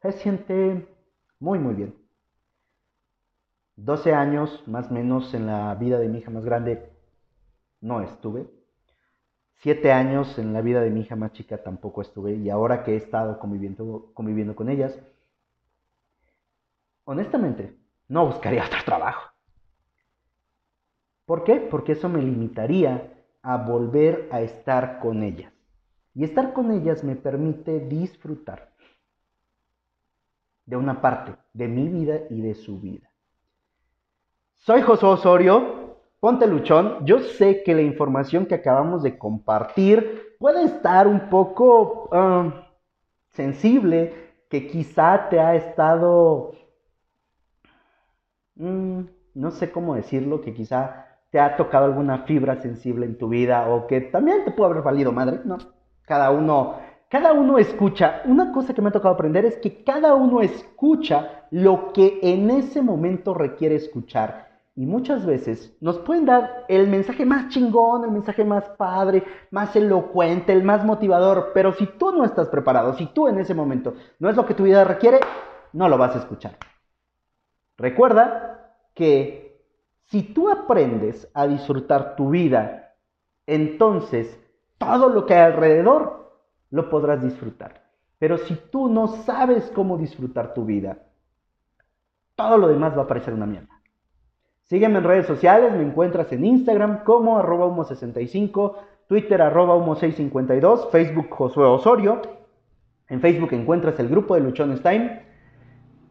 se 0.00 0.12
siente 0.12 0.88
muy, 1.38 1.58
muy 1.58 1.74
bien. 1.74 1.94
12 3.76 4.14
años 4.14 4.66
más 4.66 4.90
o 4.90 4.94
menos 4.94 5.34
en 5.34 5.46
la 5.46 5.74
vida 5.74 5.98
de 5.98 6.08
mi 6.08 6.18
hija 6.18 6.30
más 6.30 6.46
grande 6.46 6.90
no 7.82 8.00
estuve. 8.00 8.48
Siete 9.56 9.92
años 9.92 10.38
en 10.38 10.54
la 10.54 10.62
vida 10.62 10.80
de 10.80 10.88
mi 10.88 11.00
hija 11.00 11.16
más 11.16 11.32
chica 11.32 11.62
tampoco 11.62 12.00
estuve 12.00 12.32
y 12.32 12.48
ahora 12.48 12.82
que 12.82 12.94
he 12.94 12.96
estado 12.96 13.38
conviviendo 13.38 14.56
con 14.56 14.70
ellas, 14.70 14.98
honestamente 17.06 17.74
no 18.08 18.26
buscaría 18.26 18.64
otro 18.66 18.80
trabajo. 18.84 19.32
¿Por 21.24 21.42
qué? 21.42 21.56
Porque 21.56 21.92
eso 21.92 22.08
me 22.08 22.22
limitaría 22.22 23.12
a 23.42 23.56
volver 23.56 24.28
a 24.30 24.42
estar 24.42 25.00
con 25.00 25.22
ellas. 25.22 25.52
Y 26.14 26.24
estar 26.24 26.52
con 26.52 26.70
ellas 26.70 27.02
me 27.02 27.16
permite 27.16 27.80
disfrutar 27.80 28.72
de 30.64 30.76
una 30.76 31.00
parte 31.00 31.36
de 31.52 31.68
mi 31.68 31.88
vida 31.88 32.20
y 32.30 32.40
de 32.40 32.54
su 32.54 32.80
vida. 32.80 33.10
Soy 34.54 34.82
José 34.82 35.06
Osorio, 35.06 35.98
ponte 36.20 36.46
luchón. 36.46 37.04
Yo 37.06 37.20
sé 37.20 37.62
que 37.62 37.74
la 37.74 37.82
información 37.82 38.46
que 38.46 38.56
acabamos 38.56 39.02
de 39.02 39.18
compartir 39.18 40.36
puede 40.38 40.64
estar 40.64 41.06
un 41.06 41.28
poco 41.28 42.08
ah, 42.12 42.68
sensible, 43.30 44.12
que 44.48 44.66
quizá 44.66 45.28
te 45.28 45.38
ha 45.38 45.54
estado, 45.54 46.52
mm, 48.56 49.00
no 49.34 49.50
sé 49.50 49.70
cómo 49.70 49.94
decirlo, 49.94 50.40
que 50.40 50.54
quizá 50.54 51.06
te 51.30 51.40
ha 51.40 51.56
tocado 51.56 51.84
alguna 51.84 52.18
fibra 52.24 52.56
sensible 52.60 53.06
en 53.06 53.18
tu 53.18 53.28
vida 53.28 53.68
o 53.68 53.86
que 53.86 54.00
también 54.00 54.44
te 54.44 54.50
puede 54.50 54.70
haber 54.70 54.82
valido 54.82 55.12
madre, 55.12 55.40
¿no? 55.44 55.58
Cada 56.02 56.30
uno, 56.30 56.76
cada 57.10 57.32
uno 57.32 57.58
escucha. 57.58 58.22
Una 58.24 58.52
cosa 58.52 58.74
que 58.74 58.80
me 58.80 58.88
ha 58.88 58.92
tocado 58.92 59.14
aprender 59.14 59.44
es 59.44 59.56
que 59.58 59.82
cada 59.84 60.14
uno 60.14 60.40
escucha 60.40 61.46
lo 61.50 61.92
que 61.92 62.20
en 62.22 62.50
ese 62.50 62.80
momento 62.80 63.34
requiere 63.34 63.74
escuchar. 63.74 64.46
Y 64.78 64.84
muchas 64.84 65.24
veces 65.24 65.74
nos 65.80 65.98
pueden 66.00 66.26
dar 66.26 66.66
el 66.68 66.86
mensaje 66.88 67.24
más 67.24 67.48
chingón, 67.48 68.04
el 68.04 68.10
mensaje 68.10 68.44
más 68.44 68.68
padre, 68.70 69.24
más 69.50 69.74
elocuente, 69.74 70.52
el 70.52 70.64
más 70.64 70.84
motivador, 70.84 71.52
pero 71.54 71.72
si 71.72 71.86
tú 71.86 72.12
no 72.12 72.24
estás 72.24 72.48
preparado, 72.48 72.92
si 72.92 73.06
tú 73.06 73.26
en 73.26 73.38
ese 73.38 73.54
momento 73.54 73.94
no 74.18 74.28
es 74.28 74.36
lo 74.36 74.44
que 74.44 74.52
tu 74.52 74.64
vida 74.64 74.84
requiere, 74.84 75.18
no 75.72 75.88
lo 75.88 75.96
vas 75.96 76.14
a 76.14 76.18
escuchar. 76.18 76.58
Recuerda 77.78 78.45
que 78.96 79.44
Si 80.08 80.22
tú 80.22 80.48
aprendes 80.48 81.28
a 81.34 81.48
disfrutar 81.48 82.14
tu 82.14 82.30
vida, 82.30 82.94
entonces 83.44 84.38
todo 84.78 85.08
lo 85.08 85.26
que 85.26 85.34
hay 85.34 85.52
alrededor 85.52 86.32
lo 86.70 86.88
podrás 86.88 87.20
disfrutar. 87.22 87.82
Pero 88.18 88.38
si 88.38 88.54
tú 88.54 88.88
no 88.88 89.08
sabes 89.08 89.70
cómo 89.74 89.98
disfrutar 89.98 90.54
tu 90.54 90.64
vida, 90.64 90.98
todo 92.36 92.56
lo 92.56 92.68
demás 92.68 92.96
va 92.96 93.02
a 93.02 93.06
parecer 93.08 93.34
una 93.34 93.46
mierda. 93.46 93.80
Sígueme 94.62 94.98
en 94.98 95.04
redes 95.04 95.26
sociales, 95.26 95.72
me 95.72 95.82
encuentras 95.82 96.32
en 96.32 96.44
Instagram 96.44 97.02
como 97.02 97.38
arroba 97.38 97.66
humo65, 97.66 98.76
Twitter 99.08 99.42
arroba 99.42 99.76
humo652, 99.76 100.90
Facebook 100.90 101.30
Josué 101.30 101.66
Osorio. 101.66 102.22
En 103.08 103.20
Facebook 103.20 103.52
encuentras 103.52 103.98
el 103.98 104.08
grupo 104.08 104.34
de 104.34 104.40
Luchones 104.40 104.82
Time. 104.82 105.22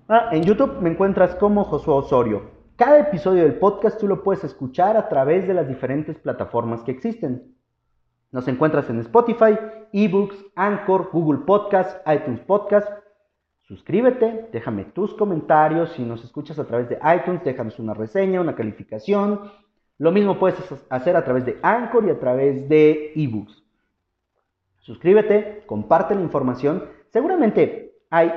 Ah, 0.10 0.30
en 0.34 0.44
YouTube 0.44 0.82
me 0.82 0.90
encuentras 0.90 1.36
como 1.36 1.64
Josué 1.64 1.94
Osorio. 1.94 2.55
Cada 2.76 3.00
episodio 3.00 3.44
del 3.44 3.60
podcast 3.60 4.00
tú 4.00 4.08
lo 4.08 4.24
puedes 4.24 4.44
escuchar 4.44 4.98
a 4.98 5.08
través 5.08 5.48
de 5.48 5.54
las 5.54 5.68
diferentes 5.68 6.18
plataformas 6.20 6.84
que 6.84 6.92
existen. 6.92 7.56
Nos 8.32 8.48
encuentras 8.48 8.90
en 8.90 9.00
Spotify, 9.00 9.58
eBooks, 9.94 10.36
Anchor, 10.56 11.10
Google 11.12 11.46
Podcast, 11.46 12.06
iTunes 12.08 12.42
Podcast 12.42 12.90
Suscríbete, 13.68 14.50
déjame 14.52 14.86
tus 14.86 15.16
comentarios. 15.16 15.92
Si 15.94 16.04
nos 16.04 16.24
escuchas 16.24 16.60
a 16.60 16.66
través 16.66 16.88
de 16.88 17.00
iTunes, 17.16 17.44
déjanos 17.44 17.80
una 17.80 17.96
reseña, 17.96 18.40
una 18.40 18.56
calificación. 18.56 19.52
Lo 19.98 20.12
mismo 20.12 20.38
puedes 20.38 20.60
hacer 20.90 21.16
a 21.16 21.24
través 21.24 21.46
de 21.46 21.58
Anchor 21.64 22.06
y 22.06 22.12
a 22.12 22.20
través 22.20 22.70
de 22.70 23.12
eBooks. 23.16 23.64
Suscríbete, 24.82 25.64
comparte 25.66 26.14
la 26.14 26.22
información. 26.22 26.84
Seguramente 27.10 27.96
hay 28.12 28.32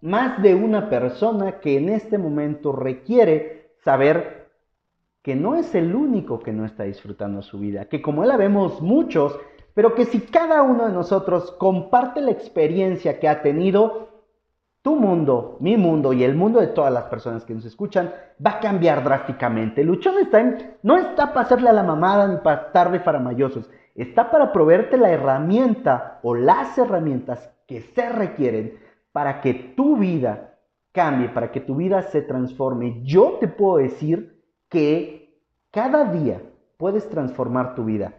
más 0.00 0.42
de 0.42 0.56
una 0.56 0.90
persona 0.90 1.60
que 1.60 1.76
en 1.76 1.88
este 1.88 2.18
momento 2.18 2.72
requiere 2.72 3.61
saber 3.84 4.50
que 5.22 5.36
no 5.36 5.54
es 5.54 5.74
el 5.74 5.94
único 5.94 6.40
que 6.40 6.52
no 6.52 6.64
está 6.64 6.84
disfrutando 6.84 7.42
su 7.42 7.58
vida, 7.58 7.84
que 7.86 8.02
como 8.02 8.22
él 8.22 8.28
la 8.28 8.36
vemos 8.36 8.80
muchos, 8.80 9.38
pero 9.74 9.94
que 9.94 10.04
si 10.04 10.20
cada 10.20 10.62
uno 10.62 10.86
de 10.86 10.92
nosotros 10.92 11.52
comparte 11.52 12.20
la 12.20 12.32
experiencia 12.32 13.18
que 13.20 13.28
ha 13.28 13.42
tenido, 13.42 14.08
tu 14.82 14.96
mundo, 14.96 15.56
mi 15.60 15.76
mundo 15.76 16.12
y 16.12 16.24
el 16.24 16.34
mundo 16.34 16.60
de 16.60 16.66
todas 16.66 16.92
las 16.92 17.04
personas 17.04 17.44
que 17.44 17.54
nos 17.54 17.64
escuchan 17.64 18.12
va 18.44 18.52
a 18.54 18.60
cambiar 18.60 19.04
drásticamente. 19.04 19.84
Luchón 19.84 20.14
Time 20.28 20.76
no 20.82 20.98
está 20.98 21.28
para 21.28 21.46
hacerle 21.46 21.70
a 21.70 21.72
la 21.72 21.84
mamada 21.84 22.26
ni 22.26 22.38
para 22.38 22.62
estar 22.62 22.90
de 22.90 22.98
faramayosos. 22.98 23.70
Está 23.94 24.30
para 24.30 24.52
proveerte 24.52 24.96
la 24.96 25.10
herramienta 25.10 26.18
o 26.24 26.34
las 26.34 26.76
herramientas 26.76 27.48
que 27.68 27.80
se 27.80 28.08
requieren 28.08 28.78
para 29.12 29.40
que 29.40 29.54
tu 29.54 29.96
vida 29.98 30.51
cambie, 30.92 31.28
para 31.30 31.50
que 31.50 31.60
tu 31.60 31.76
vida 31.76 32.02
se 32.02 32.22
transforme. 32.22 33.02
Yo 33.02 33.38
te 33.40 33.48
puedo 33.48 33.78
decir 33.78 34.40
que 34.68 35.38
cada 35.70 36.12
día 36.12 36.42
puedes 36.76 37.08
transformar 37.08 37.74
tu 37.74 37.84
vida. 37.84 38.14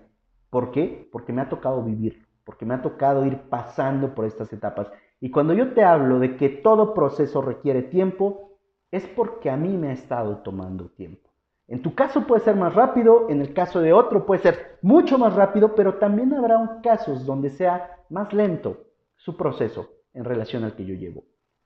¿Por 0.49 0.71
qué? 0.71 1.07
Porque 1.11 1.33
me 1.33 1.41
ha 1.41 1.49
tocado 1.49 1.83
vivir, 1.83 2.27
porque 2.43 2.65
me 2.65 2.73
ha 2.73 2.81
tocado 2.81 3.25
ir 3.25 3.37
pasando 3.49 4.13
por 4.13 4.25
estas 4.25 4.51
etapas. 4.53 4.87
Y 5.19 5.31
cuando 5.31 5.53
yo 5.53 5.73
te 5.73 5.83
hablo 5.83 6.19
de 6.19 6.35
que 6.35 6.49
todo 6.49 6.93
proceso 6.93 7.41
requiere 7.41 7.83
tiempo, 7.83 8.57
es 8.91 9.07
porque 9.07 9.49
a 9.49 9.57
mí 9.57 9.77
me 9.77 9.89
ha 9.89 9.93
estado 9.93 10.37
tomando 10.39 10.89
tiempo. 10.89 11.29
En 11.67 11.81
tu 11.81 11.95
caso 11.95 12.27
puede 12.27 12.41
ser 12.43 12.55
más 12.55 12.75
rápido, 12.75 13.29
en 13.29 13.41
el 13.41 13.53
caso 13.53 13.79
de 13.79 13.93
otro 13.93 14.25
puede 14.25 14.41
ser 14.41 14.77
mucho 14.81 15.17
más 15.17 15.33
rápido, 15.33 15.73
pero 15.75 15.95
también 15.95 16.33
habrá 16.33 16.81
casos 16.83 17.25
donde 17.25 17.49
sea 17.49 17.97
más 18.09 18.33
lento 18.33 18.77
su 19.15 19.37
proceso 19.37 19.87
en 20.13 20.25
relación 20.25 20.63
al 20.63 20.75
que 20.75 20.85
yo 20.85 20.93
llevo. 20.93 21.23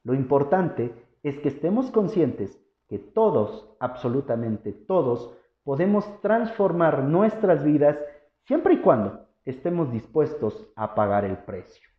Lo 0.08 0.13
importante 0.13 0.93
es 1.22 1.38
que 1.39 1.50
estemos 1.50 1.91
conscientes 1.91 2.58
que 2.88 2.98
todos, 2.98 3.76
absolutamente 3.82 4.72
todos, 4.72 5.38
podemos 5.65 6.22
transformar 6.22 7.04
nuestras 7.04 7.62
vidas 7.62 7.98
siempre 8.46 8.76
y 8.76 8.78
cuando 8.78 9.28
estemos 9.43 9.91
dispuestos 9.91 10.72
a 10.78 10.96
pagar 10.96 11.26
el 11.26 11.38
precio. 11.39 11.89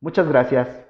Muchas 0.00 0.28
gracias. 0.28 0.85